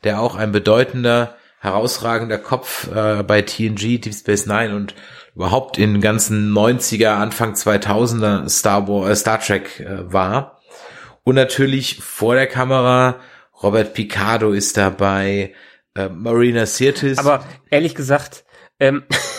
[0.05, 4.95] der auch ein bedeutender, herausragender Kopf äh, bei TNG, Deep Space Nine und
[5.35, 10.61] überhaupt in den ganzen 90er, Anfang 2000er Star, Wars, äh, Star Trek äh, war.
[11.25, 13.17] Und natürlich vor der Kamera
[13.63, 15.55] Robert Picardo ist dabei,
[15.95, 17.19] äh, Marina Sirtis.
[17.19, 18.45] Aber ehrlich gesagt,
[18.79, 19.05] ähm,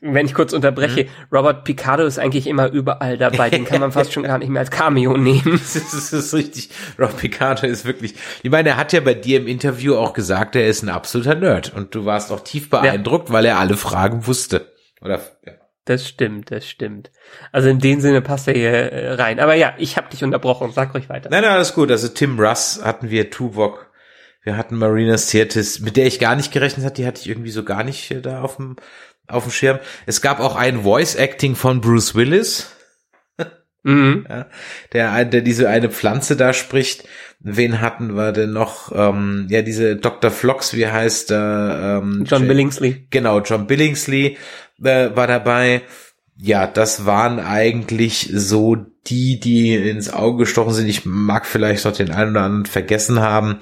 [0.00, 1.08] wenn ich kurz unterbreche, Mhm.
[1.32, 3.50] Robert Picardo ist eigentlich immer überall dabei.
[3.50, 5.60] Den kann man fast schon gar nicht mehr als Cameo nehmen.
[5.60, 6.70] Das ist, das ist richtig.
[6.98, 8.14] Rob Picardo ist wirklich.
[8.42, 11.34] Ich meine, er hat ja bei dir im Interview auch gesagt, er ist ein absoluter
[11.34, 11.72] Nerd.
[11.74, 14.72] Und du warst auch tief beeindruckt, weil er alle Fragen wusste.
[15.02, 15.52] Oder ja.
[15.84, 17.10] Das stimmt, das stimmt.
[17.52, 19.40] Also in dem Sinne passt er hier äh, rein.
[19.40, 20.72] Aber ja, ich habe dich unterbrochen.
[20.72, 21.30] Sag ruhig weiter.
[21.30, 21.90] Nein, nein, alles gut.
[21.90, 23.90] Also Tim Russ hatten wir, Tuvok,
[24.42, 27.50] wir hatten Marina Sirtis, mit der ich gar nicht gerechnet hatte, die hatte ich irgendwie
[27.50, 28.76] so gar nicht äh, da auf dem
[29.30, 29.78] auf dem Schirm.
[30.06, 32.70] Es gab auch ein Voice Acting von Bruce Willis.
[33.82, 34.26] Mhm.
[34.28, 34.46] ja,
[34.92, 37.04] der, der diese eine Pflanze da spricht.
[37.40, 38.92] Wen hatten wir denn noch?
[38.94, 40.30] Ähm, ja, diese Dr.
[40.30, 42.00] Flox, wie heißt der?
[42.02, 43.06] Ähm, John J- Billingsley.
[43.10, 44.36] Genau, John Billingsley
[44.84, 45.82] äh, war dabei.
[46.36, 50.88] Ja, das waren eigentlich so die, die ins Auge gestochen sind.
[50.88, 53.58] Ich mag vielleicht noch den einen oder anderen vergessen haben.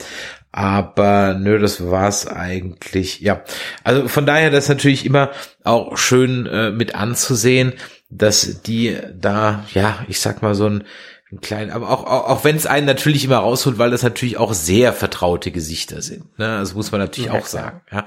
[0.53, 3.21] Aber nö, das war's eigentlich.
[3.21, 3.43] Ja,
[3.85, 5.31] also von daher, das ist natürlich immer
[5.65, 7.75] auch schön äh, mit anzusehen,
[8.11, 10.85] dass die da, ja, ich sag mal so ein,
[11.31, 14.39] ein kleinen, aber auch, auch, auch wenn es einen natürlich immer rausholt, weil das natürlich
[14.39, 16.39] auch sehr vertraute Gesichter sind.
[16.39, 16.59] Ne?
[16.59, 17.65] Das muss man natürlich Ja, auch klar.
[17.65, 17.81] sagen.
[17.93, 18.07] Ja,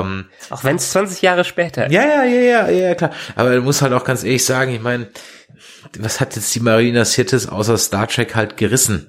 [0.00, 1.92] ähm, Auch wenn es 20 Jahre später ist.
[1.94, 3.10] ja, ja, ja, ja, ja, klar.
[3.36, 5.08] Aber du musst halt auch ganz ehrlich sagen, ich meine,
[5.98, 9.06] was hat jetzt die Marina Sirtis außer Star Trek halt gerissen?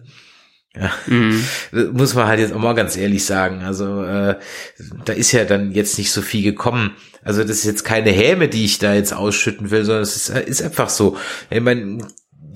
[0.80, 1.44] Ja, Mhm.
[1.72, 3.64] das muss man halt jetzt auch mal ganz ehrlich sagen.
[3.64, 4.36] Also äh,
[5.06, 6.92] da ist ja dann jetzt nicht so viel gekommen.
[7.24, 10.30] Also das ist jetzt keine Häme, die ich da jetzt ausschütten will, sondern es ist,
[10.30, 11.18] ist einfach so.
[11.50, 12.00] Ich meine,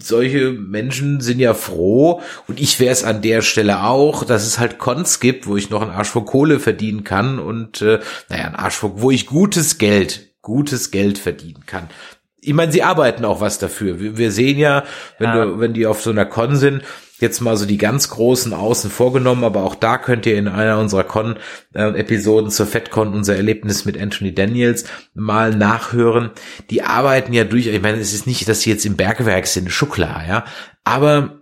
[0.02, 4.60] solche Menschen sind ja froh und ich wäre es an der Stelle auch, dass es
[4.60, 8.46] halt Cons gibt, wo ich noch einen Arsch voll Kohle verdienen kann und äh, naja,
[8.46, 11.90] einen Arsch voll, wo ich gutes Geld, gutes Geld verdienen kann.
[12.42, 14.02] Ich meine, sie arbeiten auch was dafür.
[14.02, 14.84] Wir, wir sehen ja,
[15.20, 15.46] wenn Ja.
[15.46, 16.84] du, wenn die auf so einer Con sind,
[17.19, 20.80] jetzt mal so die ganz großen außen vorgenommen, aber auch da könnt ihr in einer
[20.80, 26.32] unserer Con-Episoden zur FedCon unser Erlebnis mit Anthony Daniels mal nachhören.
[26.69, 29.71] Die arbeiten ja durch, ich meine, es ist nicht, dass sie jetzt im Bergwerk sind,
[29.71, 30.45] Schuckler, ja,
[30.84, 31.39] aber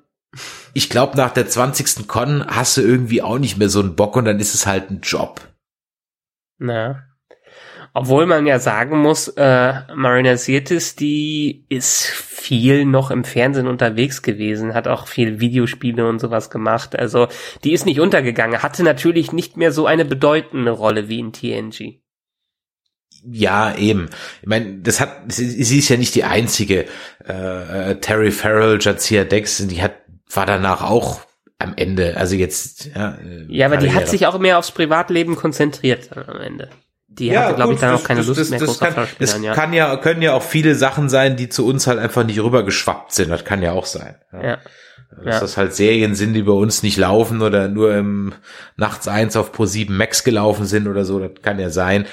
[0.74, 2.08] ich glaube, nach der 20.
[2.08, 4.90] Con hast du irgendwie auch nicht mehr so einen Bock und dann ist es halt
[4.90, 5.42] ein Job.
[6.58, 7.11] Na.
[7.94, 14.22] Obwohl man ja sagen muss, äh, Marina Sirtis, die ist viel noch im Fernsehen unterwegs
[14.22, 16.98] gewesen, hat auch viel Videospiele und sowas gemacht.
[16.98, 17.28] Also
[17.64, 22.02] die ist nicht untergegangen, hatte natürlich nicht mehr so eine bedeutende Rolle wie in TNG.
[23.24, 24.10] Ja, eben.
[24.42, 26.86] Ich meine, das hat, sie, ist ja nicht die einzige.
[27.28, 29.96] Äh, äh, Terry Farrell, Jadzia Dex, die hat,
[30.34, 31.22] war danach auch
[31.60, 32.18] am Ende.
[32.18, 33.18] Also jetzt, ja.
[33.24, 36.70] äh, Ja, aber die hat sich auch mehr aufs Privatleben konzentriert am Ende.
[37.14, 39.42] Die hatte, glaube ich, dann das- auch keine das, Lust das, mehr das kann, das
[39.42, 39.54] ja.
[39.54, 43.12] kann ja, können ja auch viele Sachen sein, die zu uns halt einfach nicht rübergeschwappt
[43.14, 43.30] sind.
[43.30, 44.16] Das kann ja auch sein.
[44.32, 44.44] Ja.
[44.44, 44.58] ja.
[45.24, 45.40] Dass Ja.
[45.42, 48.34] das halt Serien sind, die bei uns nicht laufen oder nur im
[48.78, 52.06] Nachts eins auf Pro 7 Max gelaufen sind oder so, das kann ja sein.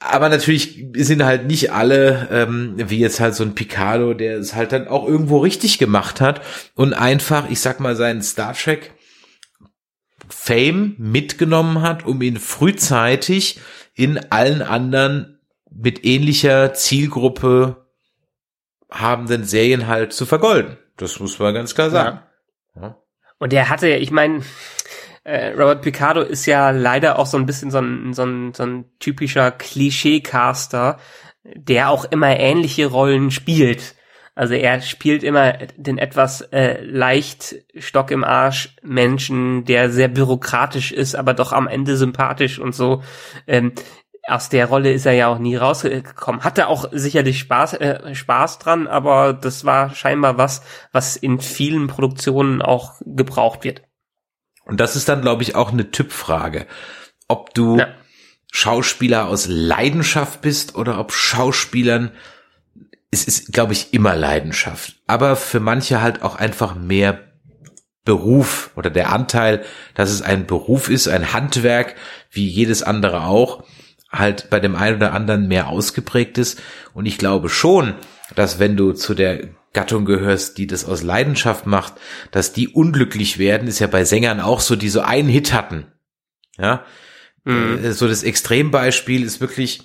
[0.00, 4.54] Aber natürlich sind halt nicht alle, ähm, wie jetzt halt so ein Picardo, der es
[4.54, 6.42] halt dann auch irgendwo richtig gemacht hat
[6.74, 8.92] und einfach, ich sag mal, seinen Star Trek
[10.28, 13.60] Fame mitgenommen hat, um ihn frühzeitig
[13.94, 17.86] in allen anderen mit ähnlicher Zielgruppe
[18.90, 20.78] habenden Serien halt zu vergolden.
[20.96, 22.20] Das muss man ganz klar sagen.
[22.76, 22.96] Ja.
[23.38, 24.42] Und der hatte, ich meine,
[25.24, 28.62] äh, Robert Picardo ist ja leider auch so ein bisschen so ein, so ein, so
[28.62, 30.98] ein typischer Klischee-Caster,
[31.42, 33.94] der auch immer ähnliche Rollen spielt.
[34.34, 40.90] Also er spielt immer den etwas äh, leicht Stock im Arsch Menschen, der sehr bürokratisch
[40.90, 43.02] ist, aber doch am Ende sympathisch und so.
[43.46, 43.72] Ähm,
[44.26, 46.42] aus der Rolle ist er ja auch nie rausgekommen.
[46.42, 51.86] Hatte auch sicherlich Spaß, äh, Spaß dran, aber das war scheinbar was, was in vielen
[51.86, 53.82] Produktionen auch gebraucht wird.
[54.64, 56.66] Und das ist dann, glaube ich, auch eine Typfrage.
[57.28, 57.88] Ob du Ja.
[58.50, 62.12] Schauspieler aus Leidenschaft bist oder ob Schauspielern,
[63.14, 64.96] es ist, glaube ich, immer Leidenschaft.
[65.06, 67.20] Aber für manche halt auch einfach mehr
[68.04, 71.94] Beruf oder der Anteil, dass es ein Beruf ist, ein Handwerk,
[72.30, 73.64] wie jedes andere auch,
[74.10, 76.60] halt bei dem einen oder anderen mehr ausgeprägt ist.
[76.92, 77.94] Und ich glaube schon,
[78.34, 81.94] dass wenn du zu der Gattung gehörst, die das aus Leidenschaft macht,
[82.30, 85.86] dass die unglücklich werden, ist ja bei Sängern auch so, die so einen Hit hatten.
[86.58, 86.84] Ja,
[87.46, 87.84] Mhm.
[87.84, 89.82] äh, so das Extrembeispiel ist wirklich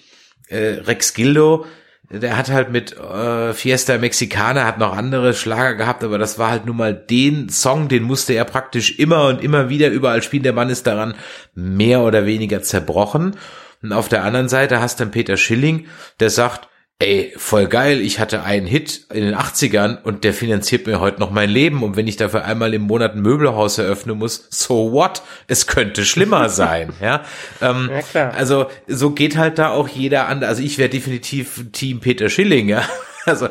[0.48, 1.66] äh, Rex Gildo.
[2.10, 6.50] Der hat halt mit äh, Fiesta Mexicana, hat noch andere Schlager gehabt, aber das war
[6.50, 10.44] halt nun mal den Song, den musste er praktisch immer und immer wieder überall spielen.
[10.44, 11.14] Der Mann ist daran
[11.54, 13.36] mehr oder weniger zerbrochen.
[13.84, 15.86] Und auf der anderen Seite hast dann Peter Schilling,
[16.20, 16.68] der sagt,
[17.02, 21.22] ey, voll geil, ich hatte einen Hit in den 80ern und der finanziert mir heute
[21.22, 24.92] noch mein Leben und wenn ich dafür einmal im Monat ein Möbelhaus eröffnen muss, so
[24.92, 25.22] what?
[25.48, 27.24] Es könnte schlimmer sein, ja.
[27.62, 28.34] Ähm, ja klar.
[28.34, 30.44] Also so geht halt da auch jeder an.
[30.44, 32.84] Also ich wäre definitiv Team Peter Schilling, ja.
[33.26, 33.48] Also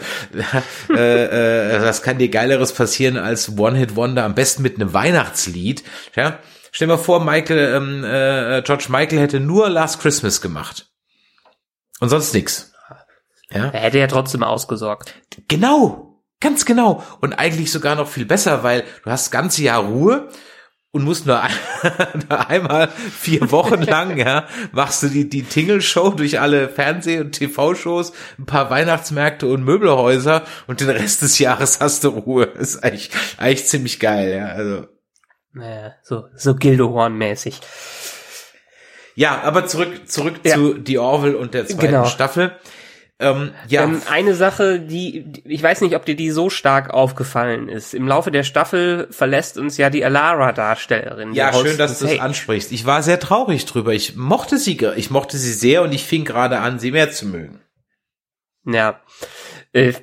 [0.91, 5.85] äh, äh, das kann dir geileres passieren als One-Hit-Wonder, am besten mit einem Weihnachtslied,
[6.17, 6.39] ja.
[6.73, 10.87] Stell dir mal vor, Michael, ähm, äh, George Michael hätte nur Last Christmas gemacht.
[12.01, 12.73] Und sonst nix.
[13.51, 13.71] Ja?
[13.71, 15.15] Er hätte ja trotzdem ausgesorgt.
[15.49, 17.03] Genau, ganz genau.
[17.21, 20.29] Und eigentlich sogar noch viel besser, weil du hast das ganze Jahr Ruhe
[20.91, 21.53] und musst nur, ein,
[22.29, 27.33] nur einmal vier Wochen lang, ja, machst du die, die Tingle-Show durch alle Fernseh- und
[27.33, 32.47] TV-Shows, ein paar Weihnachtsmärkte und Möbelhäuser und den Rest des Jahres hast du Ruhe.
[32.47, 34.87] Das ist eigentlich, eigentlich ziemlich geil, ja, also.
[35.53, 37.61] Naja, so, so Gildehorn-mäßig.
[39.15, 40.55] Ja, aber zurück, zurück ja.
[40.55, 42.05] zu The Orville und der zweiten genau.
[42.05, 42.57] Staffel.
[43.21, 43.83] Ähm, ja.
[43.83, 47.93] Ähm, eine Sache, die, ich weiß nicht, ob dir die so stark aufgefallen ist.
[47.93, 51.33] Im Laufe der Staffel verlässt uns ja die Alara-Darstellerin.
[51.33, 52.71] Ja, schön, dass du das ansprichst.
[52.71, 53.93] Ich war sehr traurig drüber.
[53.93, 57.27] Ich mochte sie, ich mochte sie sehr und ich fing gerade an, sie mehr zu
[57.27, 57.61] mögen.
[58.65, 59.01] Ja.
[59.73, 59.95] Äh,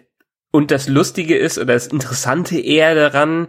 [0.51, 3.47] und das Lustige ist, oder das Interessante eher daran,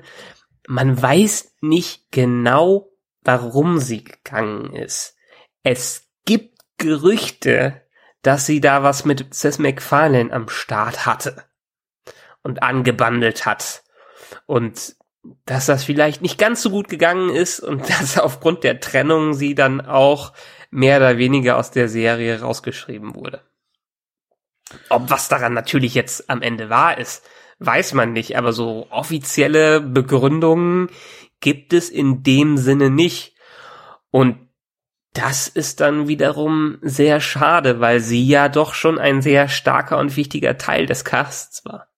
[0.69, 2.91] man weiß nicht genau,
[3.23, 5.17] warum sie gegangen ist.
[5.65, 7.83] Es gibt Gerüchte,
[8.27, 11.45] dass sie da was mit Seth MacFarlane am Start hatte
[12.43, 13.85] und angebandelt hat.
[14.47, 14.97] Und
[15.45, 19.55] dass das vielleicht nicht ganz so gut gegangen ist und dass aufgrund der Trennung sie
[19.55, 20.33] dann auch
[20.71, 23.43] mehr oder weniger aus der Serie rausgeschrieben wurde.
[24.89, 27.25] Ob was daran natürlich jetzt am Ende wahr ist,
[27.61, 30.91] weiß man nicht, aber so offizielle Begründungen
[31.41, 33.37] gibt es in dem Sinne nicht.
[34.11, 34.46] Und
[35.17, 40.17] das ist dann wiederum sehr schade, weil sie ja doch schon ein sehr starker und
[40.17, 41.89] wichtiger Teil des Casts war.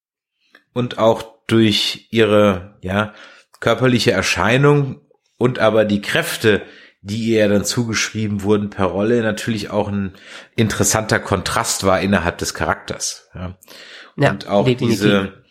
[0.72, 3.14] Und auch durch ihre, ja,
[3.60, 5.00] körperliche Erscheinung
[5.36, 6.62] und aber die Kräfte,
[7.00, 10.14] die ihr dann zugeschrieben wurden per Rolle, natürlich auch ein
[10.54, 13.28] interessanter Kontrast war innerhalb des Charakters.
[13.34, 13.58] Ja.
[14.16, 15.00] Und ja, auch definitiv.
[15.00, 15.44] diese,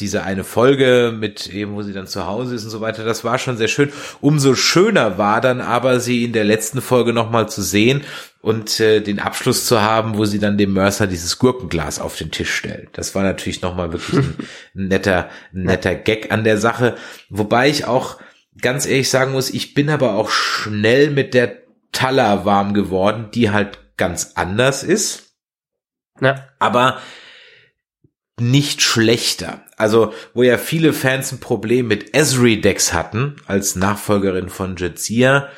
[0.00, 3.24] diese eine Folge mit eben, wo sie dann zu Hause ist und so weiter, das
[3.24, 3.92] war schon sehr schön.
[4.20, 8.02] Umso schöner war dann aber, sie in der letzten Folge nochmal zu sehen
[8.40, 12.30] und äh, den Abschluss zu haben, wo sie dann dem Mercer dieses Gurkenglas auf den
[12.30, 12.88] Tisch stellt.
[12.92, 14.36] Das war natürlich nochmal wirklich ein,
[14.74, 16.96] ein netter, ein netter Gag an der Sache.
[17.28, 18.18] Wobei ich auch
[18.60, 21.58] ganz ehrlich sagen muss, ich bin aber auch schnell mit der
[21.92, 25.34] Tala warm geworden, die halt ganz anders ist.
[26.20, 26.48] Ja.
[26.58, 26.98] Aber
[28.38, 29.64] nicht schlechter.
[29.80, 35.48] Also, wo ja viele Fans ein Problem mit Esri Dex hatten, als Nachfolgerin von Jadzia.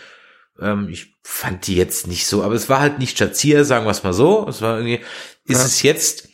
[0.60, 3.90] Ähm, ich fand die jetzt nicht so, aber es war halt nicht Jadzia, sagen wir
[3.90, 4.46] es mal so.
[4.48, 5.00] Es war irgendwie,
[5.46, 5.64] ist ja.
[5.64, 6.28] es jetzt,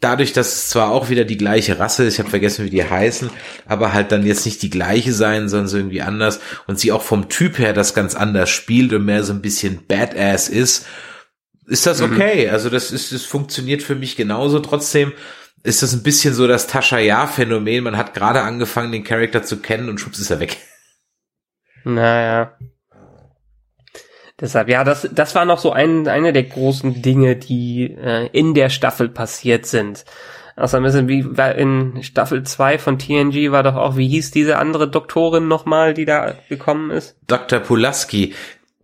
[0.00, 2.84] dadurch, dass es zwar auch wieder die gleiche Rasse ist, ich habe vergessen, wie die
[2.84, 3.30] heißen,
[3.66, 7.02] aber halt dann jetzt nicht die gleiche sein, sondern so irgendwie anders und sie auch
[7.02, 10.86] vom Typ her das ganz anders spielt und mehr so ein bisschen Badass ist,
[11.66, 12.12] ist das mhm.
[12.12, 12.46] okay.
[12.46, 12.52] Mhm.
[12.52, 14.58] Also das ist, das funktioniert für mich genauso.
[14.58, 15.12] Trotzdem
[15.62, 17.84] ist das ein bisschen so das Tascha-Ja-Phänomen.
[17.84, 20.56] Man hat gerade angefangen, den Charakter zu kennen und schubst ist er weg.
[21.84, 22.56] Naja.
[24.40, 28.54] Deshalb, ja, das, das war noch so ein, eine der großen Dinge, die äh, in
[28.54, 30.04] der Staffel passiert sind.
[30.54, 31.26] Also ein bisschen wie
[31.60, 36.04] in Staffel 2 von TNG war doch auch, wie hieß diese andere Doktorin nochmal, die
[36.04, 37.16] da gekommen ist?
[37.26, 37.58] Dr.
[37.58, 38.34] Pulaski.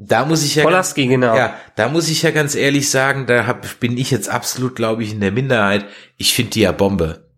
[0.00, 1.36] Da muss ich ja, Polaski, ganz, genau.
[1.36, 5.02] ja, da muss ich ja ganz ehrlich sagen, da hab, bin ich jetzt absolut, glaube
[5.02, 5.86] ich, in der Minderheit.
[6.16, 7.28] Ich finde die ja Bombe.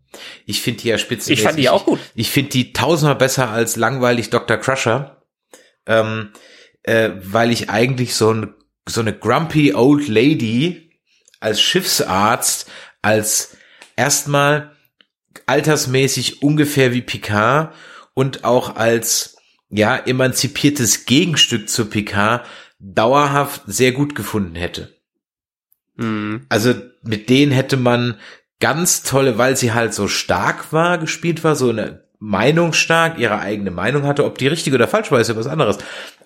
[0.44, 1.38] Ich finde die ja spitzenmäßig.
[1.38, 1.98] Ich fand die auch gut.
[2.14, 4.58] Ich, ich finde die tausendmal besser als langweilig Dr.
[4.58, 5.22] Crusher,
[5.86, 6.32] ähm,
[6.82, 8.54] äh, weil ich eigentlich so, ein,
[8.86, 10.90] so eine grumpy old lady
[11.40, 12.68] als Schiffsarzt,
[13.00, 13.56] als
[13.96, 14.76] erstmal
[15.46, 17.74] altersmäßig ungefähr wie Picard
[18.12, 19.36] und auch als
[19.70, 22.46] ja, emanzipiertes Gegenstück zu Picard
[22.78, 24.94] dauerhaft sehr gut gefunden hätte.
[25.96, 26.46] Mhm.
[26.48, 28.16] Also mit denen hätte man
[28.58, 33.38] ganz tolle, weil sie halt so stark war, gespielt war, so eine Meinung stark, ihre
[33.38, 35.78] eigene Meinung hatte, ob die richtig oder falsch war, ist ja was anderes.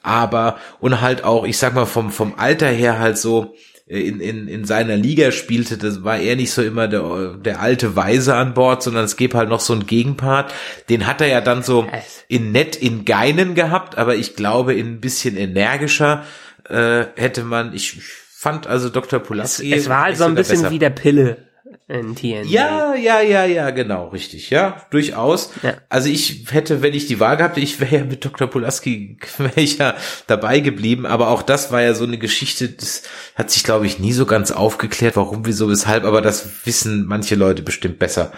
[0.03, 3.55] Aber, und halt auch, ich sag mal, vom, vom Alter her halt so,
[3.87, 7.95] in, in, in seiner Liga spielte, das war er nicht so immer der, der alte
[7.97, 10.55] Weise an Bord, sondern es gab halt noch so einen Gegenpart.
[10.89, 11.87] Den hat er ja dann so
[12.29, 16.25] in nett in Geinen gehabt, aber ich glaube in ein bisschen energischer
[16.69, 19.21] äh, hätte man, ich fand also Dr.
[19.21, 19.71] Pulaski.
[19.71, 21.49] Es, es war halt so ein bisschen wie der Pille.
[21.87, 22.47] In TNG.
[22.47, 25.51] Ja, ja, ja, ja, genau, richtig, ja, durchaus.
[25.63, 25.75] Ja.
[25.91, 28.49] Also ich hätte, wenn ich die Wahl gehabt, ich wäre ja mit Dr.
[28.49, 29.19] Pulaski
[29.57, 29.95] ja
[30.27, 33.03] dabei geblieben, aber auch das war ja so eine Geschichte, das
[33.35, 37.35] hat sich, glaube ich, nie so ganz aufgeklärt, warum, wieso, weshalb, aber das wissen manche
[37.35, 38.33] Leute bestimmt besser.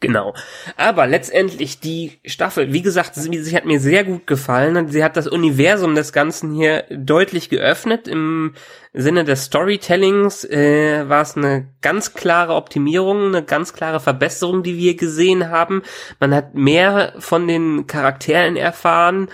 [0.00, 0.34] Genau.
[0.76, 4.88] Aber letztendlich die Staffel, wie gesagt, sie, sie hat mir sehr gut gefallen.
[4.88, 8.06] Sie hat das Universum des Ganzen hier deutlich geöffnet.
[8.06, 8.52] Im
[8.92, 14.76] Sinne des Storytellings äh, war es eine ganz klare Optimierung, eine ganz klare Verbesserung, die
[14.76, 15.82] wir gesehen haben.
[16.20, 19.28] Man hat mehr von den Charakteren erfahren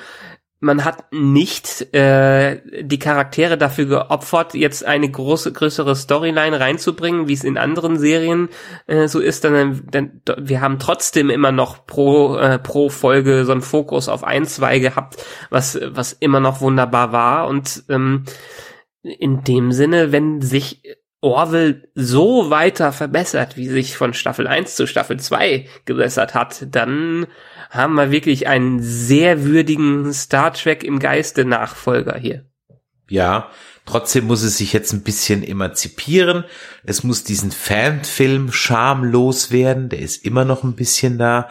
[0.63, 7.33] man hat nicht äh, die Charaktere dafür geopfert, jetzt eine große, größere Storyline reinzubringen, wie
[7.33, 8.49] es in anderen Serien
[8.87, 9.43] äh, so ist.
[9.43, 14.23] Dann, dann, wir haben trotzdem immer noch pro, äh, pro Folge so einen Fokus auf
[14.23, 15.17] ein, zwei gehabt,
[15.51, 17.49] was, was immer noch wunderbar war.
[17.49, 18.23] Und ähm,
[19.03, 20.81] in dem Sinne, wenn sich
[21.21, 27.27] Orville so weiter verbessert, wie sich von Staffel 1 zu Staffel 2 gebessert hat, dann
[27.73, 32.45] haben wir wirklich einen sehr würdigen Star Trek im Geiste Nachfolger hier.
[33.09, 33.51] Ja,
[33.87, 36.45] trotzdem muss es sich jetzt ein bisschen emanzipieren.
[36.85, 41.49] Es muss diesen Fanfilm schamlos werden, der ist immer noch ein bisschen da.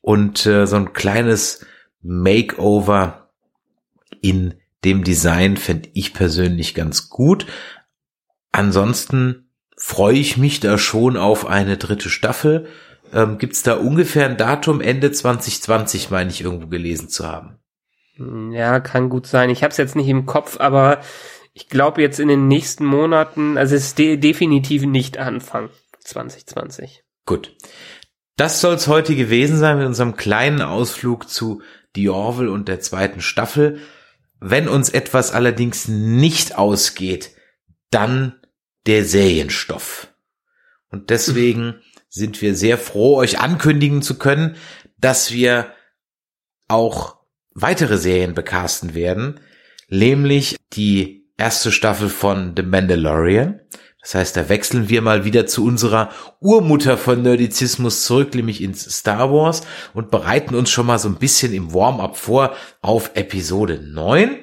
[0.00, 1.66] Und äh, so ein kleines
[2.00, 3.32] Makeover
[4.22, 7.46] in dem Design fände ich persönlich ganz gut.
[8.52, 12.68] Ansonsten freue ich mich da schon auf eine dritte Staffel.
[13.12, 17.58] Ähm, Gibt es da ungefähr ein Datum Ende 2020, meine ich, irgendwo gelesen zu haben?
[18.52, 19.50] Ja, kann gut sein.
[19.50, 21.00] Ich habe es jetzt nicht im Kopf, aber
[21.54, 27.02] ich glaube jetzt in den nächsten Monaten, also es ist de definitiv nicht Anfang 2020.
[27.26, 27.56] Gut.
[28.36, 31.62] Das soll es heute gewesen sein mit unserem kleinen Ausflug zu
[31.94, 33.80] The Orville und der zweiten Staffel.
[34.38, 37.32] Wenn uns etwas allerdings nicht ausgeht,
[37.90, 38.34] dann
[38.86, 40.08] der Serienstoff.
[40.90, 41.80] Und deswegen
[42.10, 44.56] sind wir sehr froh, euch ankündigen zu können,
[44.98, 45.72] dass wir
[46.68, 47.16] auch
[47.54, 49.40] weitere Serien bekasten werden,
[49.88, 53.60] nämlich die erste Staffel von The Mandalorian.
[54.02, 58.84] Das heißt, da wechseln wir mal wieder zu unserer Urmutter von Nerdizismus zurück, nämlich ins
[58.98, 63.78] Star Wars und bereiten uns schon mal so ein bisschen im Warm-up vor auf Episode
[63.82, 64.38] 9.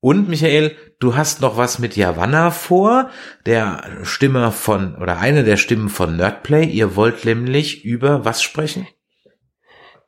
[0.00, 3.10] Und Michael, du hast noch was mit Yavanna vor,
[3.44, 6.64] der Stimme von, oder eine der Stimmen von Nerdplay.
[6.64, 8.86] Ihr wollt nämlich über was sprechen?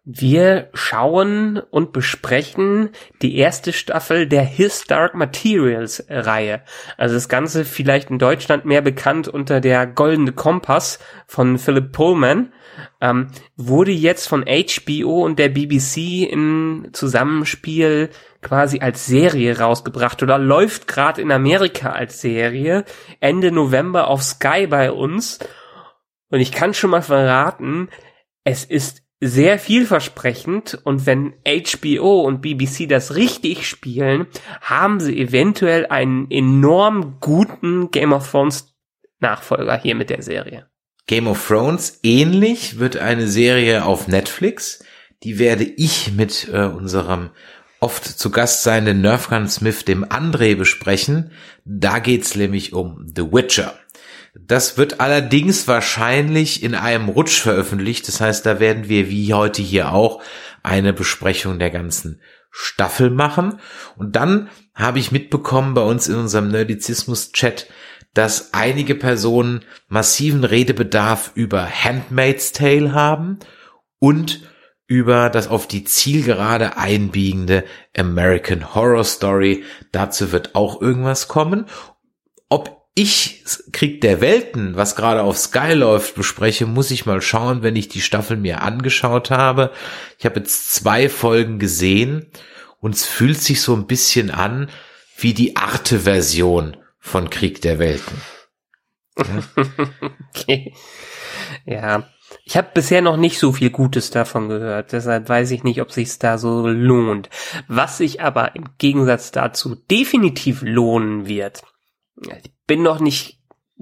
[0.07, 2.91] Wir schauen und besprechen
[3.23, 6.61] die erste Staffel der His Dark Materials Reihe.
[6.99, 12.53] Also das Ganze vielleicht in Deutschland mehr bekannt unter der Goldene Kompass von Philip Pullman.
[13.01, 18.11] Ähm, wurde jetzt von HBO und der BBC im Zusammenspiel
[18.45, 22.85] quasi als Serie rausgebracht oder läuft gerade in Amerika als Serie
[23.19, 25.41] Ende November auf Sky bei uns.
[26.29, 27.89] Und ich kann schon mal verraten,
[28.45, 34.27] es ist sehr vielversprechend und wenn HBO und BBC das richtig spielen,
[34.61, 38.75] haben sie eventuell einen enorm guten Game of Thrones
[39.21, 40.69] Nachfolger hier mit der Serie.
[41.07, 44.85] Game of Thrones ähnlich wird eine Serie auf Netflix.
[45.23, 47.31] Die werde ich mit äh, unserem
[47.85, 51.33] oft zu Gast seienden Nerfgun Smith, dem André, besprechen.
[51.67, 53.75] Da geht's nämlich um The Witcher.
[54.35, 58.09] Das wird allerdings wahrscheinlich in einem Rutsch veröffentlicht.
[58.09, 60.23] Das heißt, da werden wir wie heute hier auch
[60.63, 63.61] eine Besprechung der ganzen Staffel machen.
[63.97, 67.69] Und dann habe ich mitbekommen bei uns in unserem Nerdizismus-Chat,
[68.15, 73.41] dass einige Personen massiven Redebedarf über Handmaid's Tale haben
[73.99, 74.41] und
[74.87, 77.65] über das auf die Zielgerade einbiegende
[77.97, 79.65] American Horror Story.
[79.93, 81.67] Dazu wird auch irgendwas kommen.
[82.49, 87.63] Ob ich Krieg der Welten, was gerade auf Sky läuft, bespreche, muss ich mal schauen,
[87.63, 89.73] wenn ich die Staffel mir angeschaut habe.
[90.19, 92.31] Ich habe jetzt zwei Folgen gesehen
[92.81, 94.71] und es fühlt sich so ein bisschen an
[95.17, 98.21] wie die Arte-Version von Krieg der Welten.
[99.17, 99.45] Ja.
[100.31, 100.75] okay.
[101.65, 102.09] Ja.
[102.47, 105.91] Ich habe bisher noch nicht so viel Gutes davon gehört, deshalb weiß ich nicht, ob
[105.91, 107.31] sich's da so lohnt.
[107.69, 111.63] Was sich aber im Gegensatz dazu definitiv lohnen wird,
[112.21, 113.41] ich bin noch nicht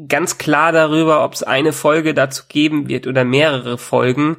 [0.09, 4.37] ganz klar darüber, ob es eine Folge dazu geben wird oder mehrere Folgen.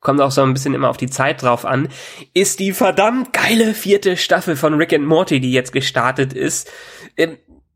[0.00, 1.88] Kommt auch so ein bisschen immer auf die Zeit drauf an.
[2.32, 6.70] Ist die verdammt geile vierte Staffel von Rick and Morty, die jetzt gestartet ist.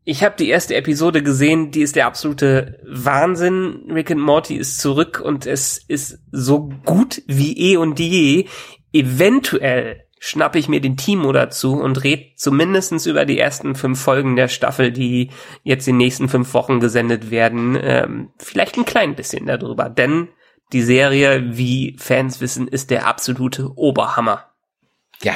[0.05, 3.91] Ich habe die erste Episode gesehen, die ist der absolute Wahnsinn.
[3.91, 8.47] Rick and Morty ist zurück und es ist so gut wie eh und je.
[8.91, 14.35] Eventuell schnappe ich mir den Timo dazu und red zumindestens über die ersten fünf Folgen
[14.35, 15.31] der Staffel, die
[15.63, 19.89] jetzt in den nächsten fünf Wochen gesendet werden, ähm, vielleicht ein klein bisschen darüber.
[19.89, 20.27] Denn
[20.73, 24.45] die Serie, wie Fans wissen, ist der absolute Oberhammer.
[25.21, 25.35] Ja,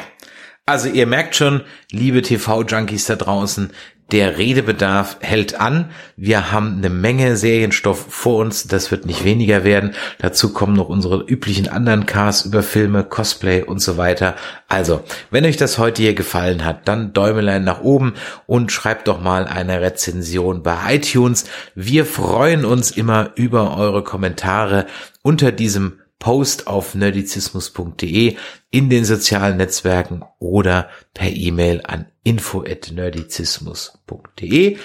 [0.65, 3.71] also ihr merkt schon, liebe TV-Junkies da draußen,
[4.13, 5.89] der Redebedarf hält an.
[6.15, 8.67] Wir haben eine Menge Serienstoff vor uns.
[8.67, 9.95] Das wird nicht weniger werden.
[10.19, 14.35] Dazu kommen noch unsere üblichen anderen Cars über Filme, Cosplay und so weiter.
[14.67, 18.13] Also, wenn euch das heute hier gefallen hat, dann Däumelein nach oben
[18.45, 21.45] und schreibt doch mal eine Rezension bei iTunes.
[21.73, 24.85] Wir freuen uns immer über eure Kommentare
[25.23, 28.37] unter diesem Post auf nerdizismus.de
[28.71, 34.77] in den sozialen Netzwerken oder per E-Mail an info@nerdizismus.de.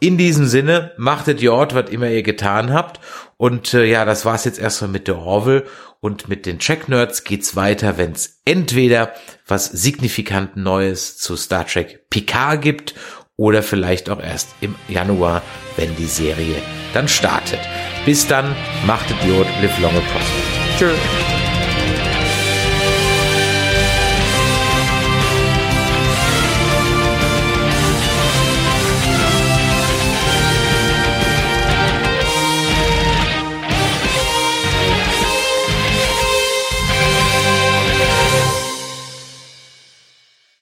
[0.00, 2.98] In diesem Sinne, machtet Jord, was immer ihr getan habt.
[3.36, 5.66] Und äh, ja, das war's jetzt erstmal mit der Orville.
[6.00, 9.12] Und mit den Track Nerds geht's weiter, wenn's entweder
[9.46, 12.94] was signifikant Neues zu Star Trek Picard gibt
[13.36, 15.42] oder vielleicht auch erst im Januar,
[15.76, 16.56] wenn die Serie
[16.94, 17.60] dann startet.
[18.06, 20.55] Bis dann, machtet Jod, live long and prosper.
[20.76, 21.35] Scripture